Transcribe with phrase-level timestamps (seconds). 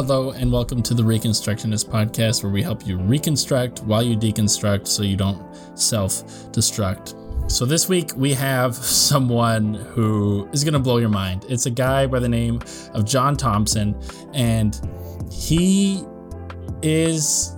[0.00, 4.86] Hello, and welcome to the Reconstructionist podcast, where we help you reconstruct while you deconstruct
[4.86, 5.44] so you don't
[5.76, 6.22] self
[6.52, 7.50] destruct.
[7.50, 11.46] So, this week we have someone who is going to blow your mind.
[11.48, 12.60] It's a guy by the name
[12.94, 14.00] of Jon Thompson,
[14.34, 14.80] and
[15.32, 16.04] he
[16.80, 17.56] is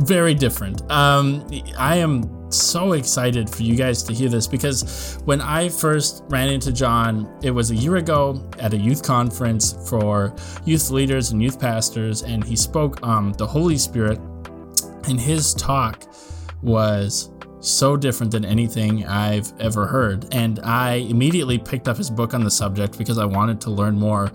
[0.00, 0.82] very different.
[0.90, 1.42] Um,
[1.78, 6.48] I am so excited for you guys to hear this because when I first ran
[6.48, 10.34] into Jon, it was a year ago at a youth conference for
[10.64, 14.18] youth leaders and youth pastors, and he spoke on the Holy Spirit,
[15.08, 16.04] and his talk
[16.62, 17.30] was
[17.60, 20.32] so different than anything I've ever heard.
[20.32, 23.98] And I immediately picked up his book on the subject because I wanted to learn
[23.98, 24.30] more.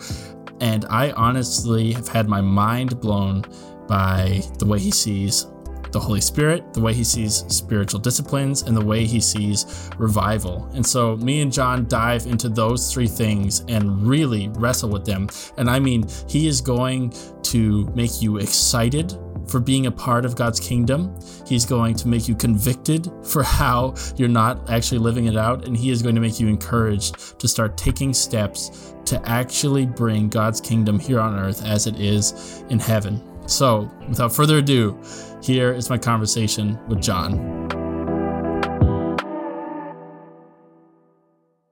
[0.59, 3.43] And I honestly have had my mind blown
[3.87, 5.47] by the way he sees
[5.93, 10.69] the Holy Spirit, the way he sees spiritual disciplines, and the way he sees revival.
[10.73, 15.29] And so, me and Jon dive into those three things and really wrestle with them.
[15.57, 19.17] And I mean, he is going to make you excited
[19.47, 21.17] for being a part of God's kingdom.
[21.45, 25.65] He's going to make you convicted for how you're not actually living it out.
[25.65, 30.29] And He is going to make you encouraged to start taking steps to actually bring
[30.29, 33.21] God's kingdom here on earth as it is in heaven.
[33.47, 34.97] So, without further ado,
[35.43, 37.67] here is my conversation with Jon.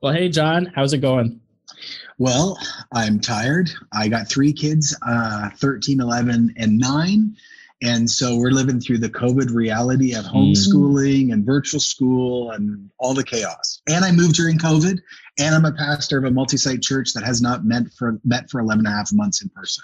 [0.01, 1.39] Well, hey, Jon, how's it going?
[2.17, 2.57] Well,
[2.91, 3.69] I'm tired.
[3.93, 7.35] I got three kids uh, 13, 11, and 9.
[7.83, 11.33] And so we're living through the COVID reality of homeschooling mm.
[11.33, 13.81] and virtual school and all the chaos.
[13.89, 14.99] And I moved during COVID,
[15.39, 18.49] and I'm a pastor of a multi site church that has not met for, met
[18.51, 19.83] for 11 and a half months in person.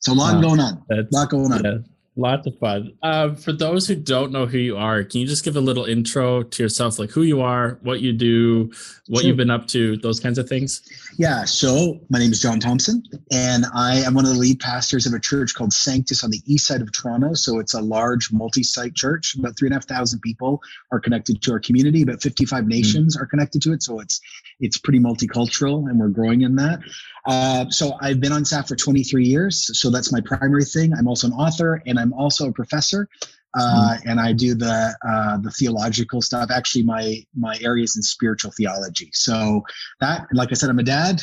[0.00, 0.84] So a lot going on.
[0.90, 1.64] A lot going on.
[1.64, 1.78] Yeah,
[2.16, 2.96] lots of fun.
[3.02, 5.84] Uh, for those who don't know who you are, can you just give a little
[5.84, 8.70] intro to yourself, like who you are, what you do,
[9.08, 9.28] what sure.
[9.28, 10.82] you've been up to, those kinds of things?
[11.18, 11.44] Yeah.
[11.44, 15.12] So my name is Jon Thompson, and I am one of the lead pastors of
[15.12, 17.34] a church called Sanctus on the east side of Toronto.
[17.34, 19.36] So it's a large multi-site church.
[19.36, 22.02] About three and a half thousand people are connected to our community.
[22.02, 22.68] About 55 hmm.
[22.68, 23.22] nations mm-hmm.
[23.22, 23.82] are connected to it.
[23.82, 24.20] So it's
[24.60, 26.80] it's pretty multicultural, and we're growing in that.
[27.26, 29.78] Uh, so I've been on staff for 23 years.
[29.78, 30.92] So that's my primary thing.
[30.92, 33.08] I'm also an author and I'm also a professor.
[33.56, 34.10] Uh, mm.
[34.10, 36.50] and I do the uh, the theological stuff.
[36.50, 39.10] Actually, my my area is in spiritual theology.
[39.12, 39.62] So
[40.00, 41.22] that, like I said, I'm a dad,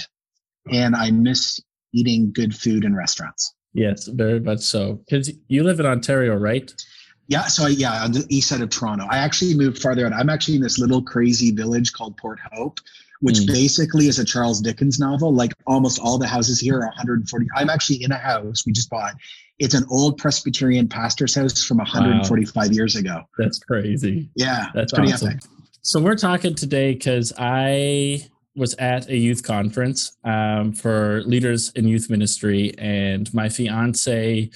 [0.72, 1.60] and I miss
[1.94, 3.54] eating good food in restaurants.
[3.74, 5.02] Yes, very much so.
[5.06, 6.74] Because you live in Ontario, right?
[7.28, 9.08] Yeah, so I, yeah, on the east side of Toronto.
[9.10, 10.14] I actually moved farther out.
[10.14, 12.80] I'm actually in this little crazy village called Port Hope,
[13.22, 13.48] which mm.
[13.48, 15.34] basically is a Charles Dickens novel.
[15.34, 17.48] Like almost all the houses here are 140.
[17.56, 19.14] I'm actually in a house we just bought.
[19.60, 22.64] It's an old Presbyterian pastor's house from 145 wow.
[22.72, 23.22] years ago.
[23.38, 24.30] That's crazy.
[24.36, 25.30] Yeah, that's pretty awesome.
[25.30, 25.44] epic.
[25.84, 31.88] So we're talking today because I was at a youth conference um, for leaders in
[31.88, 34.50] youth ministry, and my fiance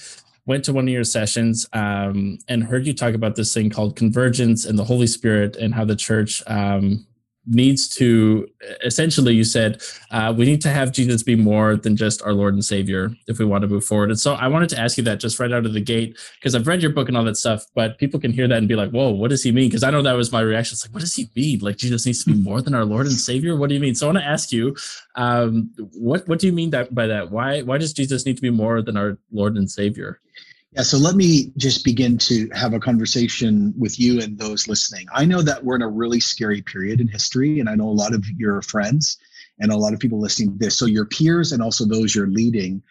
[0.44, 3.96] went to one of your sessions um, and heard you talk about this thing called
[3.96, 7.05] convergence and the Holy Spirit and how the church um,
[7.46, 8.46] needs to
[8.84, 9.80] essentially you said
[10.10, 13.38] uh, we need to have jesus be more than just our lord and savior if
[13.38, 14.10] we want to move forward.
[14.10, 16.54] And so i wanted to ask you that just right out of the gate because
[16.54, 18.76] i've read your book and all that stuff but people can hear that and be
[18.76, 19.68] like whoa what does he mean?
[19.68, 20.74] Because i know that was my reaction.
[20.74, 21.60] It's like what does he mean?
[21.60, 23.56] Like jesus needs to be more than our lord and savior?
[23.56, 23.94] What do you mean?
[23.94, 24.76] So i want to ask you
[25.14, 27.30] um, what what do you mean that by that?
[27.30, 30.20] Why why does jesus need to be more than our lord and savior
[30.76, 35.06] yeah, so let me just begin to have a conversation with you and those listening.
[35.10, 37.90] I know that we're in a really scary period in history, and I know a
[37.90, 39.16] lot of your friends
[39.58, 40.78] and a lot of people listening to this.
[40.78, 42.82] So, your peers and also those you're leading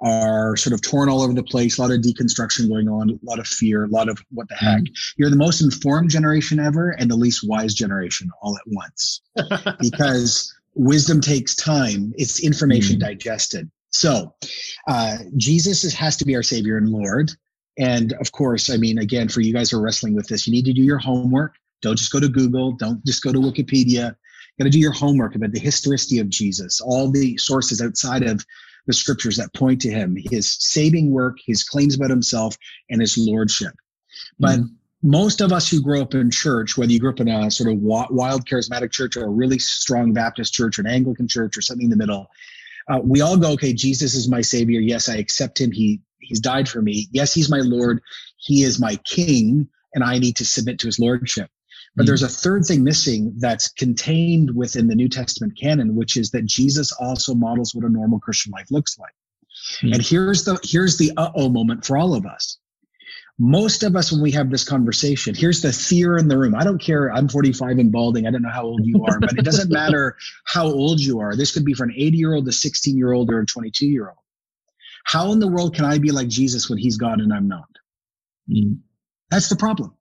[0.00, 3.18] are sort of torn all over the place, a lot of deconstruction going on, a
[3.22, 4.82] lot of fear, a lot of what the heck.
[5.18, 9.20] You're the most informed generation ever and the least wise generation all at once
[9.80, 13.00] because wisdom takes time, it's information mm.
[13.00, 13.70] digested.
[13.94, 14.34] So,
[14.88, 17.30] uh, Jesus is, has to be our Savior and Lord.
[17.78, 20.52] And of course, I mean, again, for you guys who are wrestling with this, you
[20.52, 21.54] need to do your homework.
[21.80, 22.72] Don't just go to Google.
[22.72, 24.08] Don't just go to Wikipedia.
[24.10, 28.24] You got to do your homework about the historicity of Jesus, all the sources outside
[28.24, 28.44] of
[28.86, 32.56] the scriptures that point to him, his saving work, his claims about himself,
[32.90, 33.74] and his lordship.
[34.38, 34.68] But mm
[35.06, 37.70] most of us who grow up in church, whether you grew up in a sort
[37.70, 41.60] of wild charismatic church or a really strong Baptist church or an Anglican church or
[41.60, 42.26] something in the middle,
[42.88, 44.80] uh, we all go, okay, Jesus is my savior.
[44.80, 45.72] Yes, I accept him.
[45.72, 47.08] He he's died for me.
[47.12, 48.00] Yes, he's my Lord.
[48.36, 51.50] He is my king, and I need to submit to his lordship.
[51.96, 52.06] But mm-hmm.
[52.08, 56.44] there's a third thing missing that's contained within the New Testament canon, which is that
[56.44, 59.12] Jesus also models what a normal Christian life looks like.
[59.78, 59.94] Mm-hmm.
[59.94, 62.58] And here's the here's the uh-oh moment for all of us
[63.38, 66.54] most of us when we have this conversation here's the fear in the room.
[66.54, 67.12] I don't care.
[67.12, 68.26] I'm 45 and balding.
[68.26, 71.34] I don't know how old you are but it doesn't matter how old you are.
[71.34, 73.86] This could be for an 80 year old a 16 year old or a 22
[73.86, 74.18] year old
[75.04, 77.68] How in the world can I be like Jesus when he's God and I'm not?
[78.48, 78.78] Mm.
[79.30, 79.96] That's the problem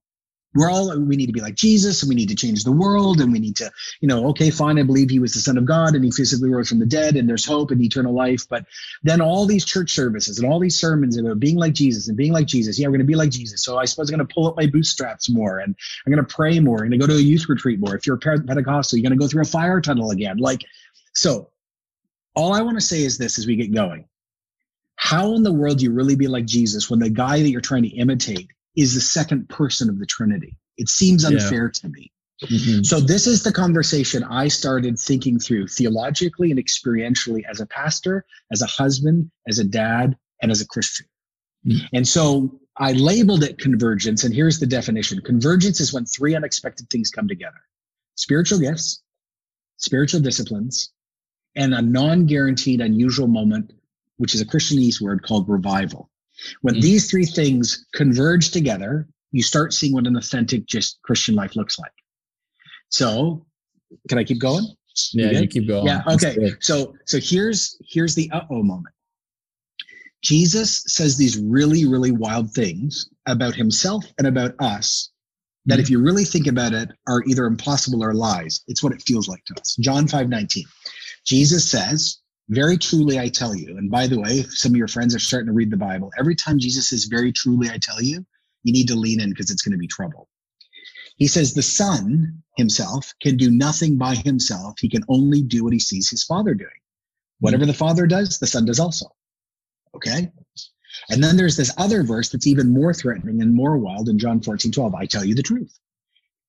[0.56, 3.20] we're all we need to be like jesus and we need to change the world
[3.20, 3.72] and we need to
[4.02, 6.50] you know okay fine i believe he was the son of god and he physically
[6.50, 8.48] rose from the dead and there's hope and eternal life.
[8.48, 8.66] But
[9.02, 12.32] then all these church services and all these sermons about being like jesus and being
[12.32, 12.80] like jesus.
[12.80, 13.64] Yeah we're going to be like jesus.
[13.64, 16.34] So i suppose i'm going to pull up my bootstraps more and i'm going to
[16.34, 17.96] pray more going to go to a youth retreat more.
[17.96, 20.38] If you're a pentecostal you're going to go through a fire tunnel again.
[20.38, 20.64] Like
[21.14, 21.50] so
[22.36, 24.08] all i want to say is this as we get going.
[24.96, 27.62] How in the world do you really be like jesus when the guy that you're
[27.62, 30.58] trying to imitate is the second person of the Trinity.
[30.78, 31.82] It seems unfair yeah.
[31.82, 32.12] to me.
[32.44, 32.84] Mm-hmm.
[32.84, 38.26] So, this is the conversation I started thinking through theologically and experientially as a pastor,
[38.52, 41.08] as a husband, as a dad, and as a Christian.
[41.66, 41.86] Mm-hmm.
[41.94, 44.24] And so I labeled it convergence.
[44.24, 47.62] And here's the definition convergence is when three unexpected things come together
[48.16, 49.02] spiritual gifts,
[49.78, 50.92] spiritual disciplines,
[51.56, 53.74] and a non guaranteed unusual moment,
[54.18, 56.10] which is a Christianese word called revival.
[56.62, 56.82] When mm-hmm.
[56.82, 61.80] these three things converge together, you start seeing what an authentic, just Christian life looks
[61.80, 61.92] like.
[62.90, 63.46] So,
[64.10, 64.66] can I keep going?
[65.14, 65.88] Yeah, you, you keep going.
[65.88, 66.04] Yeah.
[66.08, 66.54] Okay.
[66.60, 68.94] So, so here's here's the uh oh moment.
[70.24, 75.12] Jesus says these really, really wild things about himself and about us
[75.66, 75.82] that, mm-hmm.
[75.82, 78.64] if you really think about it, are either impossible or lies.
[78.68, 79.76] It's what it feels like to us.
[79.82, 80.64] John 5 19.
[81.26, 82.20] Jesus says,
[82.50, 83.78] very truly, I tell you.
[83.78, 86.36] And by the way, some of your friends are starting to read the Bible, every
[86.36, 88.26] time Jesus says, Very truly, I tell you,
[88.64, 90.28] you need to lean in because it's going to be trouble.
[91.18, 94.76] He says, The Son himself can do nothing by himself.
[94.80, 96.70] He can only do what he sees his Father doing.
[97.40, 99.08] Whatever the Father does, the Son does also.
[99.96, 100.32] Okay?
[101.10, 104.42] And then there's this other verse that's even more threatening and more wild in John
[104.42, 104.96] 14, 12.
[104.96, 105.78] I tell you the truth.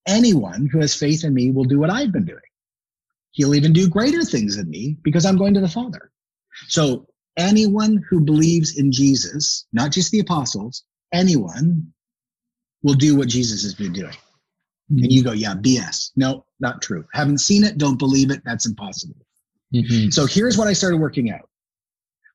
[0.07, 2.39] Anyone who has faith in me will do what I've been doing.
[3.35, 6.11] He'll even do greater things than me because I'm going to the Father.
[6.69, 7.05] So
[7.37, 10.83] anyone who believes in Jesus, not just the apostles,
[11.13, 11.85] anyone
[12.81, 14.13] will do what Jesus has been doing.
[14.91, 15.03] Mm-hmm.
[15.03, 16.11] And you go, yeah, BS.
[16.15, 17.05] No, not true.
[17.13, 18.41] Haven't seen it, don't believe it.
[18.45, 19.17] That's impossible.
[19.73, 20.11] Mm-hmm.
[20.11, 21.49] So here's what I started working out.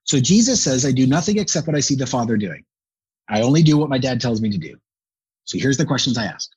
[0.03, 2.63] So Jesus says, I do nothing except what I see the Father doing.
[3.27, 4.75] I only do what my dad tells me to do.
[5.45, 6.49] So here's the questions I ask.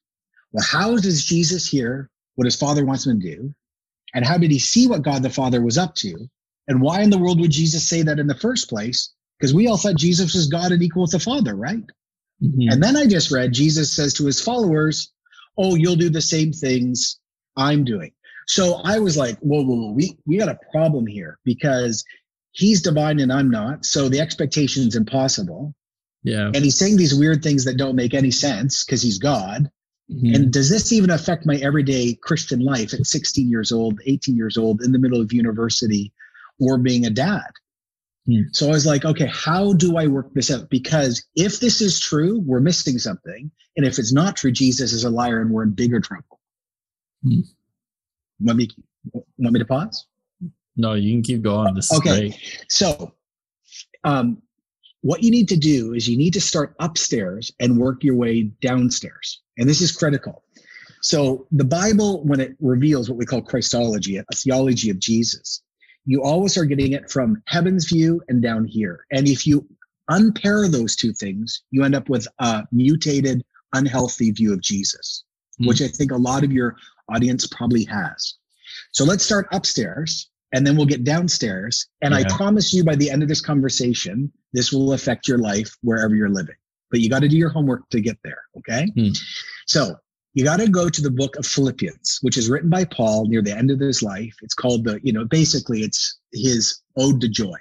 [0.53, 3.55] Well, how does Jesus hear what his father wants him to do?
[4.15, 6.29] And how did he see what God the Father was up to?
[6.69, 9.13] And why in the world would Jesus say that in the first place?
[9.39, 11.85] Because we all thought Jesus was God and equal with the Father, right?
[12.43, 12.71] Mm-hmm.
[12.71, 15.13] And then I just read Jesus says to his followers,
[15.59, 17.19] Oh, you'll do the same things
[17.57, 18.13] I'm doing.
[18.47, 22.05] So I was like, whoa, whoa, whoa, we, we got a problem here because
[22.53, 23.85] he's divine and I'm not.
[23.85, 25.75] So the expectation is impossible.
[26.23, 26.47] Yeah.
[26.47, 29.71] And he's saying these weird things that don't make any sense because he's God.
[30.11, 30.35] Mm-hmm.
[30.35, 34.59] And does this even affect my everyday Christian life at 16 years old, 18 years
[34.59, 36.13] old, in the middle of university,
[36.61, 37.51] or being a dad?
[38.29, 38.45] Mm.
[38.53, 40.69] So I was like, okay, how do I work this out?
[40.71, 43.51] Because if this is true, we're missing something.
[43.77, 46.41] And if it's not true, Jesus is a liar and we're in bigger trouble.
[47.27, 47.45] Mm.
[48.41, 48.69] Want, me,
[49.13, 50.07] want me to pause?
[50.77, 51.75] No, you can keep going.
[51.75, 52.37] This okay.
[52.69, 53.15] So
[54.03, 54.43] um,
[55.03, 58.43] what you need to do is you need to start upstairs and work your way
[58.43, 59.41] downstairs.
[59.59, 60.43] And this is critical.
[61.01, 65.63] So the Bible, when it reveals what we call Christology, a theology of Jesus,
[66.07, 69.05] you always are getting it from heaven's view and down here.
[69.11, 69.67] And if you
[70.09, 73.45] unpair those two things, you end up with a mutated,
[73.75, 75.25] unhealthy view of Jesus,
[75.61, 75.69] mm.
[75.69, 76.77] which I think a lot of your
[77.09, 78.35] audience probably has.
[78.93, 81.87] So let's start upstairs and then we'll get downstairs.
[82.01, 82.21] And yeah.
[82.21, 86.15] I promise you by the end of this conversation, this will affect your life wherever
[86.15, 86.57] you're living.
[86.95, 88.39] But you got to do your homework to get there.
[88.59, 88.87] Okay.
[88.97, 89.09] Hmm.
[89.67, 89.97] So
[90.35, 93.43] you got to go to the book of Philippians, which is written by Paul near
[93.43, 94.33] the end of his life.
[94.43, 97.57] It's called the, you know, basically it's his ode to joy.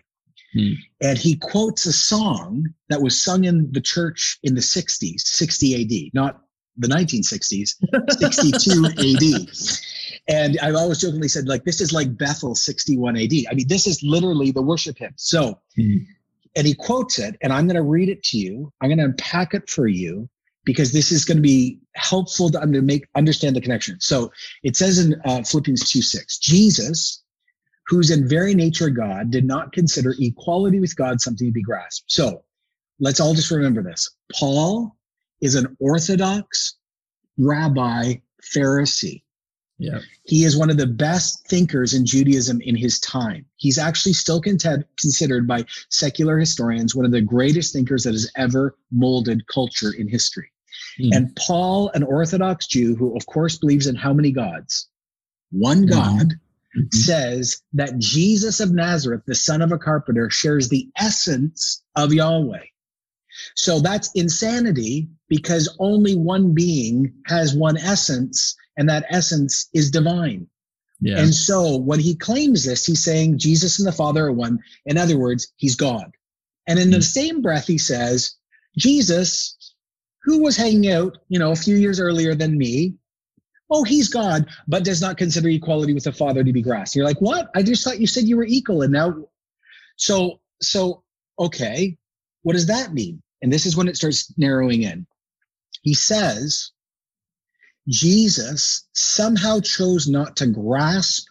[0.54, 0.74] Hmm.
[1.02, 5.82] And he quotes a song that was sung in the church in the 60s, 60
[5.82, 6.42] AD, not
[6.78, 7.72] the 1960s,
[8.20, 8.86] 62
[9.48, 9.50] AD.
[10.28, 13.34] And I've always jokingly said, like, this is like Bethel 61 AD.
[13.50, 15.16] I mean, this is literally the worship hymn.
[15.16, 16.04] So, mm-hmm.
[16.56, 18.72] And he quotes it, and I'm going to read it to you.
[18.82, 20.30] I'm going to unpack it for you
[20.66, 24.00] because this is going to be helpful to under, make understand the connection.
[24.00, 24.32] So
[24.64, 27.24] it says in uh, Philippians 2 6, Jesus,
[27.88, 32.12] who's in very nature God, did not consider equality with God something to be grasped.
[32.12, 32.44] So
[33.00, 34.10] let's all just remember this.
[34.34, 34.96] Paul
[35.42, 36.78] is an Orthodox
[37.38, 38.16] rabbi
[38.56, 39.23] Pharisee.
[39.78, 40.00] Yeah.
[40.24, 43.46] He is one of the best thinkers in Judaism in his time.
[43.56, 48.78] He's actually still considered by secular historians one of the greatest thinkers that has ever
[48.92, 50.52] molded culture in history.
[51.00, 51.16] Mm.
[51.16, 54.88] And Paul, an Orthodox Jew who, of course, believes in how many gods?
[55.52, 55.90] One hmm.
[55.90, 56.34] God.
[56.76, 56.88] mm-hmm.
[56.92, 62.64] says that Jesus of Nazareth, the son of a carpenter, shares the essence of Yahweh.
[63.56, 70.48] So that's insanity because only one being has one essence, and that essence is divine.
[71.02, 71.20] Yeah.
[71.20, 74.60] And so when he claims this, he's saying Jesus and the Father are one.
[74.86, 76.12] In other words, he's God.
[76.68, 76.96] And in mm-hmm.
[76.96, 78.36] the same breath, he says,
[78.78, 79.58] Jesus,
[80.24, 82.96] who was hanging out, you know, a few years earlier than me,
[83.70, 86.96] oh, he's God, but does not consider equality with the Father to be grass.
[86.96, 87.50] You're like, what?
[87.56, 88.84] I just thought you said you were equal.
[88.84, 89.16] And now,
[89.98, 91.04] so, so,
[91.40, 91.98] okay,
[92.44, 93.23] what does that mean?
[93.44, 95.06] And this is when it starts narrowing in.
[95.82, 96.72] He says,
[97.90, 101.28] Jesus somehow chose not to grasp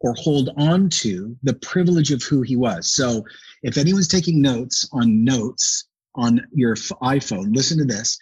[0.00, 2.94] or hold on to the privilege of who he was.
[2.94, 3.24] So
[3.62, 8.18] if anyone's taking notes on notes on your iPhone, listen to this.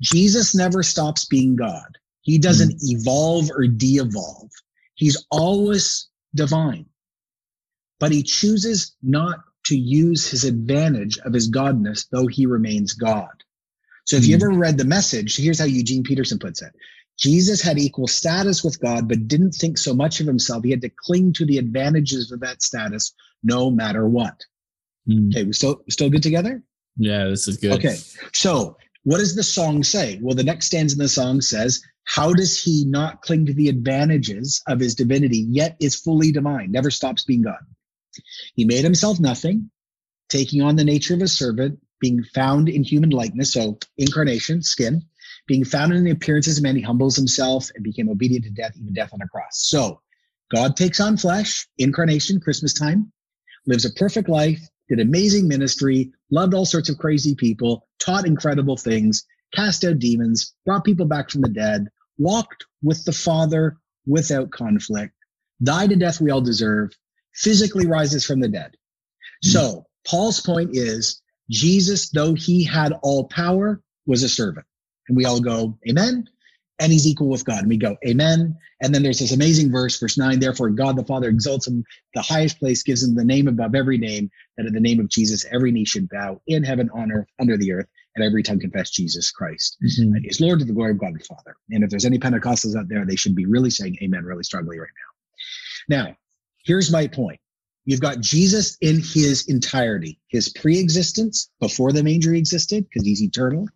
[0.00, 1.98] Jesus never stops being God.
[2.20, 2.78] He doesn't mm.
[2.82, 4.50] evolve or de evolve.
[4.94, 6.86] He's always divine,
[7.98, 13.30] but he chooses not to use his advantage of his godness, though he remains God.
[14.04, 16.72] So if you ever read the message, here's how Eugene Peterson puts it.
[17.18, 20.62] Jesus had equal status with God, but didn't think so much of himself.
[20.62, 24.44] He had to cling to the advantages of that status no matter what.
[25.08, 25.34] Mm.
[25.34, 26.62] Okay, we still still good together?
[26.96, 27.72] Yeah, this is good.
[27.72, 27.96] Okay.
[28.32, 30.18] So what does the song say?
[30.20, 33.68] Well, the next stanza in the song says, How does he not cling to the
[33.68, 37.60] advantages of his divinity, yet is fully divine, never stops being God?
[38.54, 39.70] He made himself nothing,
[40.28, 45.02] taking on the nature of a servant, being found in human likeness, so incarnation, skin,
[45.46, 48.76] being found in the appearances of man, he humbles himself and became obedient to death,
[48.76, 49.66] even death on a cross.
[49.68, 50.00] So
[50.54, 53.12] God takes on flesh, incarnation, Christmas time,
[53.66, 58.76] lives a perfect life, did amazing ministry, loved all sorts of crazy people, taught incredible
[58.76, 64.50] things, cast out demons, brought people back from the dead, walked with the Father without
[64.50, 65.14] conflict,
[65.62, 66.90] died a death we all deserve,
[67.36, 68.72] physically rises from the dead.
[69.44, 69.50] Mm-hmm.
[69.50, 74.66] So Paul's point is Jesus, though he had all power, was a servant.
[75.08, 76.28] And we all go, Amen
[76.78, 77.60] and he's equal with God.
[77.60, 78.56] And we go, Amen.
[78.82, 80.38] And then there's this amazing verse, verse nine.
[80.38, 83.98] Therefore, God the Father exalts him the highest place, gives him the name above every
[83.98, 87.28] name, that in the name of Jesus, every knee should bow in heaven, on earth,
[87.40, 90.24] under the earth, and every tongue confess Jesus Christ mm-hmm.
[90.24, 91.56] is Lord to the glory of God the Father.
[91.70, 94.78] And if there's any Pentecostals out there, they should be really saying Amen really strongly
[94.78, 94.88] right
[95.88, 96.04] now.
[96.04, 96.16] Now,
[96.66, 97.40] here's my point.
[97.84, 103.68] You've got Jesus in his entirety, his pre-existence before the manger existed, because he's eternal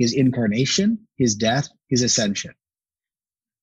[0.00, 2.52] his incarnation, his death, his ascension.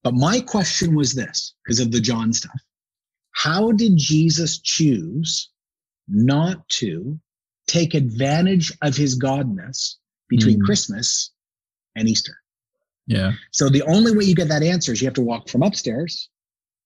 [0.03, 2.61] But my question was this because of the John stuff.
[3.31, 5.49] How did Jesus choose
[6.07, 7.19] not to
[7.65, 9.95] take advantage of his godness
[10.29, 10.65] between mm.
[10.65, 11.31] Christmas
[11.95, 12.37] and Easter?
[13.07, 13.31] Yeah.
[13.51, 16.29] So the only way you get that answer is you have to walk from upstairs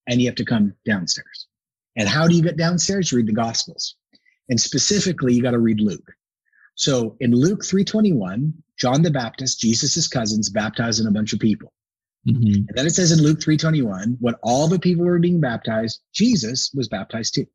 [0.08, 1.48] and you have to come downstairs.
[1.96, 3.12] And how do you get downstairs?
[3.12, 3.96] You read the Gospels.
[4.50, 6.12] And specifically, you got to read Luke.
[6.76, 11.74] So in Luke 321, John the Baptist, Jesus' cousins, baptizing a bunch of people.
[12.28, 12.68] Mm-hmm.
[12.68, 16.72] And then it says in Luke 321, when all the people were being baptized, Jesus
[16.74, 17.48] was baptized too.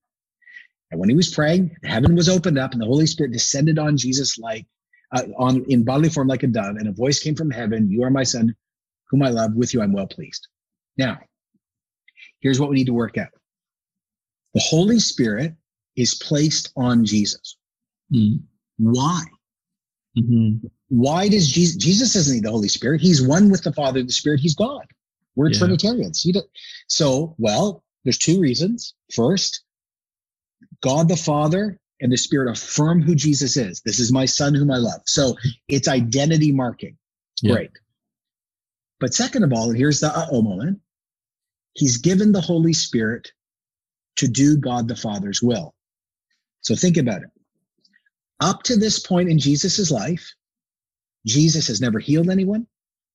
[0.90, 3.96] And when he was praying, heaven was opened up and the Holy Spirit descended on
[3.96, 4.66] Jesus like
[5.12, 8.02] uh, on in bodily form like a dove, and a voice came from heaven, You
[8.04, 8.54] are my son,
[9.10, 10.48] whom I love, with you I'm well pleased.
[10.96, 11.18] Now,
[12.40, 13.28] here's what we need to work out.
[14.56, 15.54] The Holy Spirit
[15.96, 17.58] is placed on Jesus.
[18.10, 18.40] Mm.
[18.78, 19.22] Why?
[20.16, 20.66] Mm-hmm.
[20.88, 21.76] Why does Jesus?
[21.76, 23.02] Jesus doesn't need the Holy Spirit.
[23.02, 24.40] He's one with the Father, the Spirit.
[24.40, 24.86] He's God.
[25.34, 25.58] We're yeah.
[25.58, 26.26] Trinitarians.
[26.88, 28.94] so, well, there's two reasons.
[29.14, 29.62] First,
[30.80, 33.82] God the Father and the Spirit affirm who Jesus is.
[33.84, 35.02] This is my Son whom I love.
[35.04, 35.36] So
[35.68, 36.96] it's identity marking.
[37.42, 37.52] Yeah.
[37.52, 37.72] Great.
[39.00, 40.80] But second of all, and here's the uh oh moment
[41.75, 43.32] He's given the Holy Spirit
[44.16, 45.75] to do God the Father's will.
[46.61, 47.30] So think about it.
[48.40, 50.35] Up to this point in Jesus's life,
[51.26, 52.66] Jesus has never healed anyone,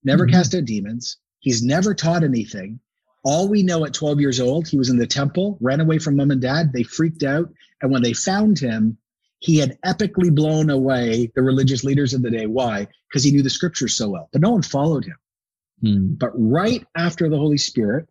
[0.03, 0.35] never mm-hmm.
[0.35, 1.17] cast out demons.
[1.39, 2.79] He's never taught anything.
[3.23, 6.15] All we know at 12 years old, he was in the temple, ran away from
[6.15, 6.73] mom and dad.
[6.73, 7.49] They freaked out.
[7.81, 8.97] And when they found him,
[9.39, 12.45] he had epically blown away the religious leaders of the day.
[12.45, 12.87] Why?
[13.09, 15.17] Because he knew the scriptures so well, but no one followed him.
[15.83, 16.19] Mm.
[16.19, 18.07] But right after the Holy Spirit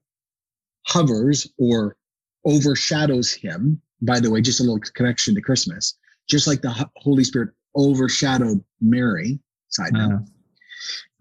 [0.87, 1.97] hovers or
[2.45, 5.97] overshadows him, by the way, just a little connection to Christmas,
[6.29, 10.13] just like the Holy Spirit overshadowed Mary, side note.
[10.13, 10.19] Uh,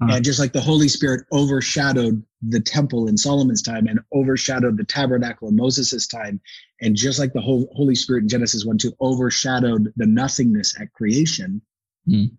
[0.02, 4.78] uh, and just like the Holy Spirit overshadowed the temple in Solomon's time and overshadowed
[4.78, 6.40] the tabernacle in Moses' time,
[6.82, 10.94] and just like the whole Holy Spirit in Genesis 1 2 overshadowed the nothingness at
[10.94, 11.62] creation,
[12.08, 12.32] mm.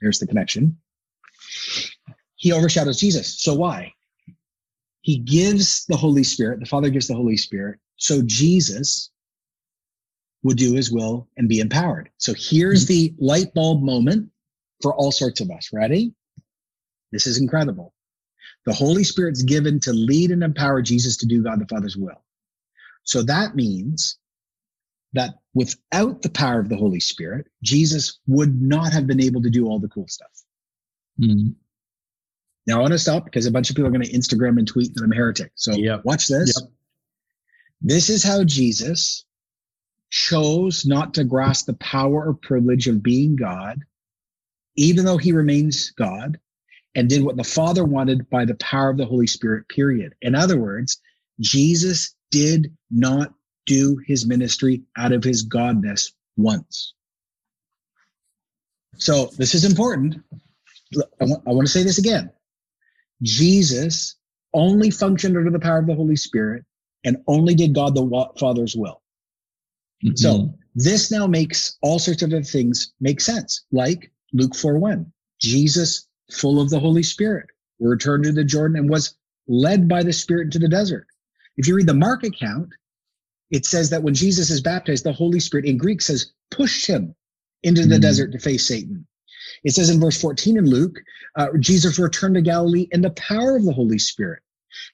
[0.00, 0.78] there's the connection.
[2.36, 3.38] He overshadows Jesus.
[3.40, 3.92] So why?
[5.04, 9.10] He gives the Holy Spirit, the Father gives the Holy Spirit so Jesus
[10.42, 12.08] would do his will and be empowered.
[12.16, 13.16] So here's mm-hmm.
[13.18, 14.30] the light bulb moment
[14.80, 15.68] for all sorts of us.
[15.74, 16.14] Ready?
[17.12, 17.92] This is incredible.
[18.64, 22.24] The Holy Spirit's given to lead and empower Jesus to do God the Father's will.
[23.02, 24.16] So that means
[25.12, 29.50] that without the power of the Holy Spirit, Jesus would not have been able to
[29.50, 30.32] do all the cool stuff.
[31.20, 31.50] Mm-hmm.
[32.66, 34.66] Now I want to stop because a bunch of people are going to Instagram and
[34.66, 35.52] tweet that I'm a heretic.
[35.54, 36.04] So yep.
[36.04, 36.54] watch this.
[36.58, 36.70] Yep.
[37.82, 39.26] This is how Jesus
[40.10, 43.80] chose not to grasp the power or privilege of being God,
[44.76, 46.38] even though he remains God,
[46.94, 50.14] and did what the Father wanted by the power of the Holy Spirit, period.
[50.22, 51.00] In other words,
[51.40, 53.34] Jesus did not
[53.66, 56.94] do his ministry out of his godness once.
[58.96, 60.22] So this is important.
[61.20, 62.30] I want, I want to say this again.
[63.24, 64.16] Jesus
[64.52, 66.64] only functioned under the power of the Holy Spirit
[67.04, 69.02] and only did God the Father's will.
[70.04, 70.16] Mm-hmm.
[70.16, 75.12] So this now makes all sorts of other things make sense, like Luke 4 1.
[75.40, 77.46] Jesus, full of the Holy Spirit,
[77.80, 79.16] returned to the Jordan and was
[79.48, 81.06] led by the Spirit into the desert.
[81.56, 82.70] If you read the Mark account,
[83.50, 87.14] it says that when Jesus is baptized, the Holy Spirit in Greek says pushed him
[87.62, 88.00] into the mm-hmm.
[88.00, 89.06] desert to face Satan.
[89.64, 90.98] It says in verse 14 in Luke,
[91.36, 94.42] uh, Jesus returned to Galilee in the power of the Holy Spirit.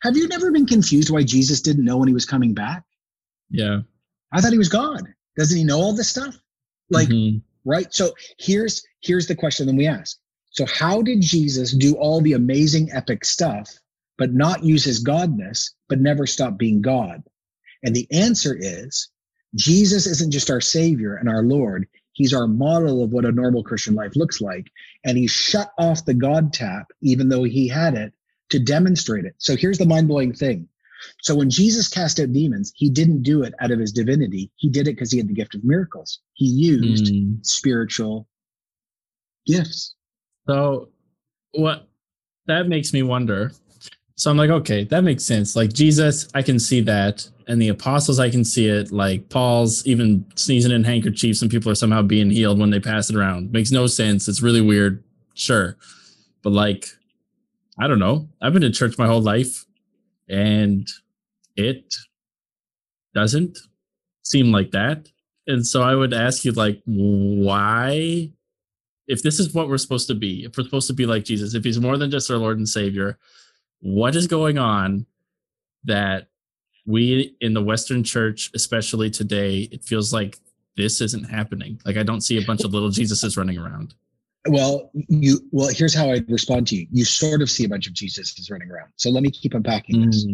[0.03, 2.85] Have you never been confused why Jesus didn't know when he was coming back?
[3.51, 3.81] Yeah.
[4.33, 5.03] I thought he was God.
[5.37, 6.39] Doesn't he know all this stuff?
[6.89, 7.39] Like, mm-hmm.
[7.69, 7.93] right?
[7.93, 10.19] So here's here's the question that we ask.
[10.51, 13.71] So how did Jesus do all the amazing epic stuff,
[14.19, 17.23] but not use his godness, but never stop being God?
[17.83, 19.09] And the answer is
[19.55, 21.89] Jesus isn't just our Savior and our Lord.
[22.13, 24.71] He's our model of what a normal Christian life looks like.
[25.05, 28.13] And he shut off the God tap, even though he had it,
[28.51, 29.35] to demonstrate it.
[29.39, 30.69] So here's the mind blowing thing.
[31.23, 34.51] So when Jesus cast out demons, he didn't do it out of his divinity.
[34.57, 36.21] He did it because he had the gift of miracles.
[36.35, 37.45] He used mm.
[37.45, 38.29] spiritual
[39.47, 39.95] gifts.
[40.47, 40.91] So
[41.53, 41.89] what
[42.47, 43.53] that makes me wonder.
[44.21, 45.57] So I'm like, okay, that makes sense.
[45.57, 47.27] Like Jesus, I can see that.
[47.49, 48.93] And the apostles, I can see it.
[48.93, 53.09] Like Paul's even sneezing in handkerchiefs and people are somehow being healed when they pass
[53.09, 53.51] it around.
[53.51, 54.29] Makes no sense.
[54.29, 55.03] It's really weird.
[55.33, 55.75] Sure.
[56.43, 56.85] But like
[57.79, 58.29] I don't know.
[58.43, 59.65] I've been in church my whole life
[60.29, 60.87] and
[61.57, 61.95] it
[63.15, 63.57] doesn't
[64.23, 65.09] seem like that.
[65.47, 68.31] And so I would ask you, like, why,
[69.09, 71.55] if this is what we're supposed to be, if we're supposed to be like Jesus,
[71.55, 73.19] if he's more than just our Lord and Savior,
[73.81, 75.07] what is going on
[75.85, 76.29] that
[76.87, 80.39] we in the Western church, especially today, it feels like
[80.77, 81.81] this isn't happening?
[81.85, 83.95] Like, I don't see a bunch of little Jesuses running around.
[84.49, 86.87] Well, you well, here's how I respond to you.
[86.91, 88.91] You sort of see a bunch of Jesuses running around.
[88.97, 90.07] So let me keep unpacking mm.
[90.07, 90.27] this.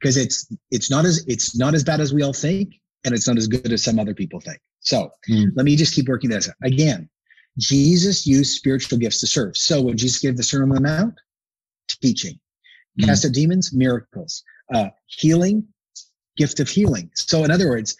[0.00, 3.28] Because it's it's not as it's not as bad as we all think, and it's
[3.28, 4.58] not as good as some other people think.
[4.80, 5.46] So mm.
[5.54, 6.50] let me just keep working this.
[6.64, 7.08] Again,
[7.58, 9.56] Jesus used spiritual gifts to serve.
[9.56, 11.14] So when Jesus gave the Sermon on the Mount,
[11.88, 12.40] teaching,
[13.00, 13.04] mm.
[13.04, 14.42] cast out demons, miracles,
[14.74, 15.66] uh, healing,
[16.36, 17.10] gift of healing.
[17.14, 17.96] So in other words,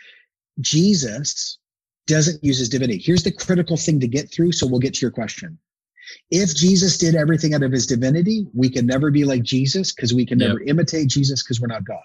[0.61, 1.59] Jesus
[2.07, 3.01] doesn't use his divinity.
[3.05, 4.53] Here's the critical thing to get through.
[4.53, 5.59] So we'll get to your question.
[6.31, 10.15] If Jesus did everything out of his divinity, we can never be like Jesus because
[10.15, 10.49] we can yep.
[10.49, 11.99] never imitate Jesus because we're not God.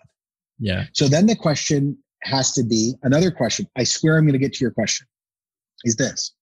[0.60, 0.86] Yeah.
[0.92, 3.68] So then the question has to be another question.
[3.78, 5.08] I swear I'm going to get to your question
[5.84, 6.34] is this.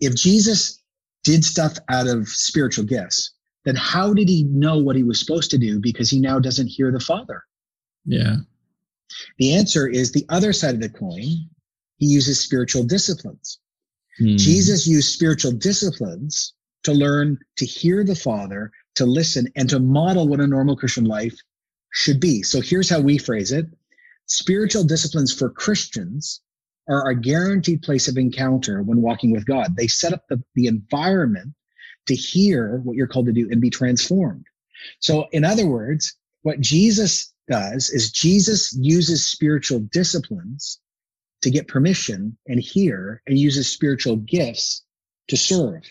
[0.00, 0.82] If Jesus
[1.24, 3.32] did stuff out of spiritual gifts,
[3.64, 6.68] then how did he know what he was supposed to do because he now doesn't
[6.68, 7.42] hear the Father?
[8.04, 8.36] Yeah.
[9.38, 11.48] The answer is the other side of the coin
[11.96, 13.58] he uses spiritual disciplines.
[14.18, 14.36] Hmm.
[14.36, 20.28] Jesus used spiritual disciplines to learn to hear the Father, to listen, and to model
[20.28, 21.36] what a normal Christian life
[21.90, 22.42] should be.
[22.42, 23.66] So here's how we phrase it
[24.26, 26.42] spiritual disciplines for Christians
[26.88, 29.76] are a guaranteed place of encounter when walking with God.
[29.76, 31.54] They set up the, the environment
[32.08, 34.46] to hear what you're called to do and be transformed.
[35.00, 40.78] So, in other words, what Jesus does is Jesus uses spiritual disciplines
[41.42, 44.84] to get permission and hear and use his spiritual gifts
[45.28, 45.82] to serve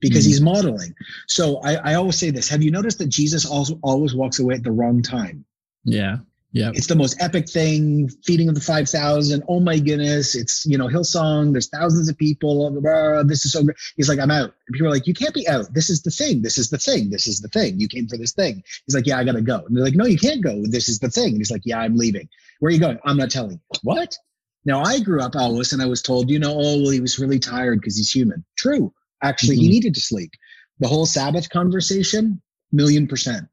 [0.00, 0.28] because mm-hmm.
[0.28, 0.94] he's modeling.
[1.26, 2.48] So I, I, always say this.
[2.48, 5.44] Have you noticed that Jesus also always walks away at the wrong time?
[5.84, 6.18] Yeah.
[6.52, 6.70] Yeah.
[6.74, 9.42] It's the most epic thing, feeding of the 5,000.
[9.48, 10.34] Oh my goodness.
[10.34, 11.52] It's, you know, Hillsong.
[11.52, 12.70] There's thousands of people.
[12.70, 13.76] Blah, blah, blah, this is so great.
[13.96, 14.52] He's like, I'm out.
[14.66, 15.72] And people are like, you can't be out.
[15.72, 16.42] This is the thing.
[16.42, 17.08] This is the thing.
[17.08, 17.80] This is the thing.
[17.80, 18.62] You came for this thing.
[18.86, 19.64] He's like, yeah, I got to go.
[19.66, 20.62] And they're like, no, you can't go.
[20.66, 21.28] This is the thing.
[21.28, 22.28] And he's like, yeah, I'm leaving.
[22.60, 22.98] Where are you going?
[23.04, 23.58] I'm not telling.
[23.82, 24.18] What?
[24.66, 27.18] Now, I grew up Elvis and I was told, you know, oh, well, he was
[27.18, 28.44] really tired because he's human.
[28.56, 28.92] True.
[29.22, 29.62] Actually, mm-hmm.
[29.62, 30.32] he needed to sleep.
[30.80, 33.48] The whole Sabbath conversation, million percent.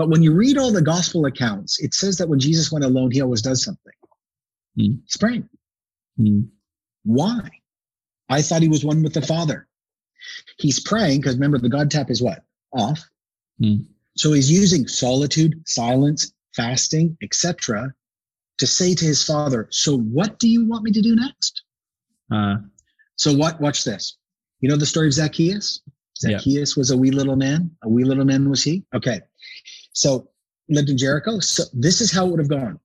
[0.00, 3.10] But when you read all the gospel accounts, it says that when Jesus went alone,
[3.10, 3.92] he always does something.
[4.78, 5.00] Mm.
[5.04, 5.46] He's praying.
[6.18, 6.48] Mm.
[7.04, 7.50] Why?
[8.30, 9.68] I thought he was one with the Father.
[10.56, 12.42] He's praying because remember, the God tap is what?
[12.72, 13.06] Off.
[13.62, 13.88] Mm.
[14.16, 17.92] So he's using solitude, silence, fasting, etc.,
[18.56, 21.62] to say to his father, "So what do you want me to do next?"
[22.32, 22.56] Uh,
[23.16, 23.60] so what?
[23.60, 24.16] Watch this.
[24.60, 25.82] You know the story of Zacchaeus.
[26.18, 26.80] Zacchaeus yeah.
[26.80, 27.70] was a wee little man.
[27.82, 28.82] A wee little man was he?
[28.94, 29.20] Okay.
[29.92, 30.28] So
[30.68, 31.40] lived in Jericho.
[31.40, 32.78] So this is how it would have gone.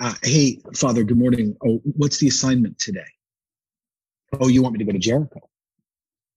[0.00, 1.56] Uh, hey, Father, good morning.
[1.64, 3.00] Oh, what's the assignment today?
[4.40, 5.40] Oh, you want me to go to Jericho?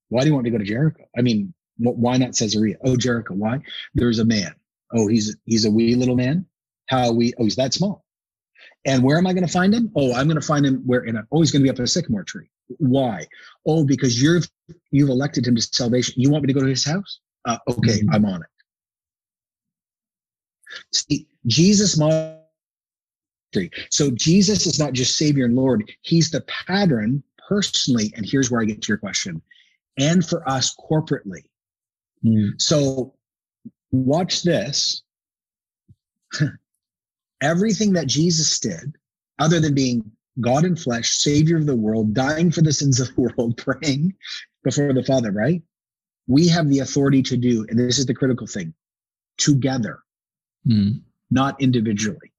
[0.10, 1.04] Why do you want me to go to Jericho?
[1.18, 2.78] I mean, why not Caesarea?
[2.84, 3.34] Oh, Jericho.
[3.34, 3.60] Why?
[3.94, 4.56] There's a man.
[4.94, 6.46] Oh, he's he's a wee little man.
[6.88, 7.34] How we?
[7.38, 8.06] Oh, he's that small.
[8.86, 9.92] And where am I going to find him?
[9.96, 11.28] Oh, I'm going to find him where in a.
[11.32, 12.50] Oh, he's going to be up in a sycamore tree.
[12.78, 13.28] Why?
[13.66, 14.48] Oh, because you've
[14.92, 16.16] you've elected him to salvation.
[16.18, 17.20] You want me to go to his house?
[17.46, 18.14] Uh, okay, mm-hmm.
[18.14, 18.50] I'm on it.
[20.94, 22.38] See, Jesus model.
[23.90, 28.14] So Jesus is not just Savior and Lord; He's the pattern personally.
[28.16, 29.42] And here's where I get to your question,
[29.98, 31.44] and for us corporately.
[32.24, 32.62] Mm.
[32.62, 33.16] So
[33.92, 35.02] watch this.
[37.42, 38.96] Everything that Jesus did,
[39.40, 43.14] other than being God in flesh, Savior of the world, dying for the sins of
[43.16, 44.14] the world, praying
[44.64, 45.62] before the Father, right?
[46.28, 48.74] We have the authority to do, and this is the critical thing
[49.38, 50.00] together,
[50.68, 51.02] mm.
[51.30, 52.32] not individually.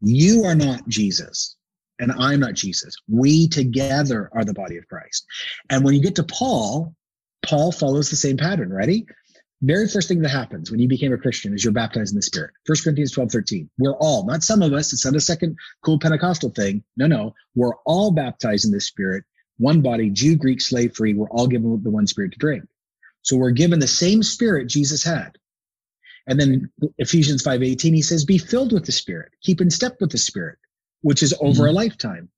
[0.00, 1.56] You are not Jesus,
[1.98, 2.94] and I'm not Jesus.
[3.08, 5.26] We together are the body of Christ.
[5.68, 6.94] And when you get to Paul,
[7.42, 8.72] Paul follows the same pattern.
[8.72, 9.06] Ready?
[9.62, 12.22] Very first thing that happens when you became a Christian is you're baptized in the
[12.22, 12.52] Spirit.
[12.66, 13.70] First Corinthians 12, 13.
[13.78, 16.82] We're all, not some of us, it's not a second cool Pentecostal thing.
[16.96, 17.34] No, no.
[17.54, 19.24] We're all baptized in the Spirit,
[19.58, 21.12] one body, Jew, Greek, slave free.
[21.12, 22.64] We're all given the one Spirit to drink.
[23.20, 25.32] So we're given the same Spirit Jesus had.
[26.26, 30.10] And then Ephesians 5:18 he says, be filled with the Spirit, keep in step with
[30.10, 30.58] the Spirit,
[31.02, 31.68] which is over mm-hmm.
[31.68, 32.28] a lifetime.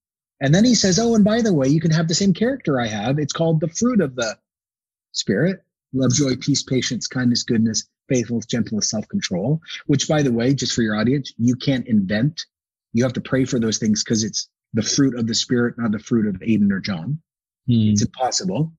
[0.41, 2.81] And then he says, oh, and by the way, you can have the same character
[2.81, 3.19] I have.
[3.19, 4.37] It's called the fruit of the
[5.13, 10.55] Spirit love, joy, peace, patience, kindness, goodness, faithfulness, gentleness, self control, which, by the way,
[10.55, 12.47] just for your audience, you can't invent.
[12.93, 15.93] You have to pray for those things because it's the fruit of the Spirit, not
[15.93, 17.21] the fruit of Aiden or Jon.
[17.67, 17.91] Hmm.
[17.91, 18.73] It's impossible.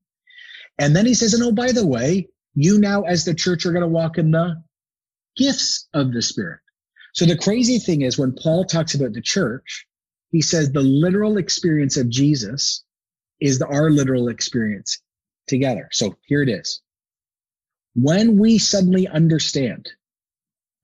[0.80, 3.72] And then he says, and oh, by the way, you now, as the church, are
[3.72, 4.62] going to walk in the
[5.36, 6.60] gifts of the Spirit.
[7.14, 9.86] So the crazy thing is when Paul talks about the church,
[10.32, 12.84] he says the literal experience of Jesus
[13.40, 15.00] is the, our literal experience
[15.48, 15.90] together.
[15.92, 16.82] So here it is.
[17.96, 19.90] When we suddenly understand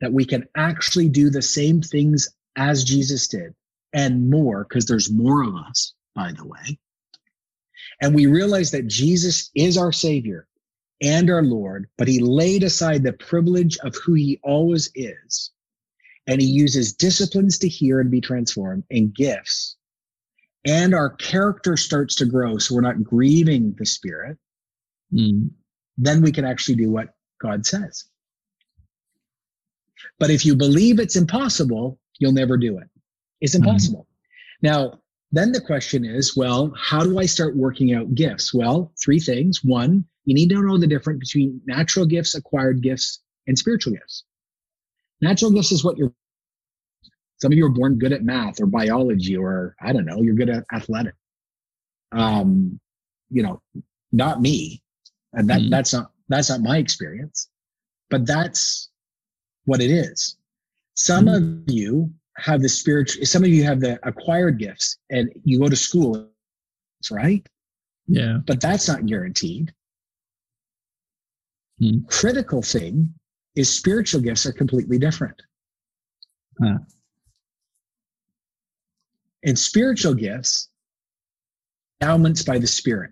[0.01, 3.55] that we can actually do the same things as Jesus did
[3.91, 6.77] and more, because there's more of us, by the way,
[8.01, 10.47] and we realize that Jesus is our Savior
[11.01, 15.51] and our Lord, but He laid aside the privilege of who He always is,
[16.27, 19.77] and He uses disciplines to hear and be transformed and gifts.
[20.65, 24.37] And our character starts to grow, so we're not grieving the Spirit.
[25.13, 25.51] Mm
[25.99, 28.05] then we can actually do what God says.
[30.17, 32.87] But if you believe it's impossible, you'll never do it.
[33.41, 33.65] It's mm-hmm.
[33.65, 34.07] impossible.
[34.63, 34.67] Mm-hmm.
[34.67, 34.99] Now,
[35.31, 38.53] then the question is, well, how do I start working out gifts?
[38.53, 39.63] Well, three things.
[39.63, 44.23] One, you need to know the difference between natural gifts, acquired gifts, and spiritual gifts.
[45.21, 46.13] Natural gifts is what you're
[47.41, 50.35] some of you are born good at math or biology or I don't know, you're
[50.35, 51.15] good at athletic.
[52.11, 52.79] Um,
[53.29, 53.61] you know,
[54.11, 54.81] not me
[55.33, 55.69] and that mm.
[55.69, 57.49] that's not that's not my experience
[58.09, 58.89] but that's
[59.65, 60.37] what it is
[60.95, 61.35] some mm.
[61.35, 65.69] of you have the spiritual some of you have the acquired gifts and you go
[65.69, 66.29] to school
[67.11, 67.47] right
[68.07, 69.73] yeah but that's not guaranteed
[71.81, 72.07] mm.
[72.07, 73.13] critical thing
[73.55, 75.41] is spiritual gifts are completely different
[76.61, 76.77] huh.
[79.43, 80.69] and spiritual gifts
[82.01, 83.11] endowments by the spirit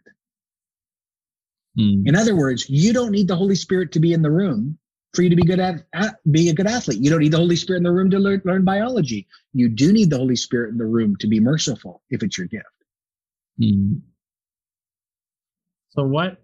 [1.79, 2.07] Mm.
[2.07, 4.77] In other words, you don't need the Holy Spirit to be in the room
[5.13, 6.99] for you to be good at, at be a good athlete.
[6.99, 9.27] You don't need the Holy Spirit in the room to learn, learn biology.
[9.53, 12.47] You do need the Holy Spirit in the room to be merciful if it's your
[12.47, 12.65] gift.
[13.61, 14.01] Mm.
[15.89, 16.41] So what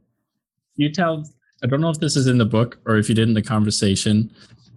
[0.75, 1.23] you tell
[1.63, 3.41] I don't know if this is in the book or if you did in the
[3.41, 4.29] conversation,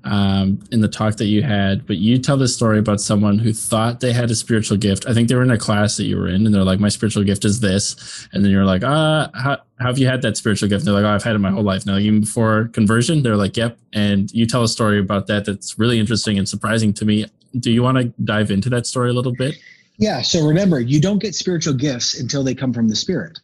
[0.07, 3.53] um, in the talk that you had, but you tell this story about someone who
[3.53, 5.05] thought they had a spiritual gift.
[5.09, 6.89] I think they were in a class that you were in, and they're like, "My
[6.89, 10.37] spiritual gift is this," and then you're like, "Ah, how, how have you had that
[10.37, 12.69] spiritual gift?" And they're like, "Oh, I've had it my whole life." Now, even before
[12.73, 16.49] conversion, they're like, "Yep." And you tell a story about that that's really interesting and
[16.49, 17.27] surprising to me.
[17.59, 19.57] Do you want to dive into that story a little bit?
[19.99, 20.23] Yeah.
[20.23, 23.41] So remember, you don't get spiritual gifts until they come from the Spirit,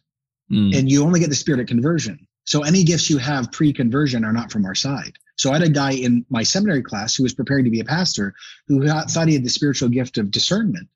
[0.49, 0.77] mm.
[0.77, 2.25] and you only get the Spirit at conversion.
[2.45, 5.13] So any gifts you have pre-conversion are not from our side.
[5.35, 7.85] So I had a guy in my seminary class who was preparing to be a
[7.85, 8.35] pastor
[8.67, 10.89] who thought he had the spiritual gift of discernment.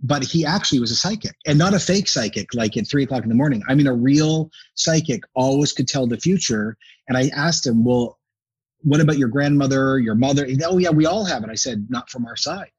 [0.00, 3.24] but he actually was a psychic and not a fake psychic like at three o'clock
[3.24, 3.62] in the morning.
[3.68, 6.76] I mean, a real psychic always could tell the future.
[7.08, 8.18] And I asked him, well,
[8.82, 10.46] what about your grandmother, your mother?
[10.64, 11.50] oh, yeah, we all have it.
[11.50, 12.70] I said, not from our side.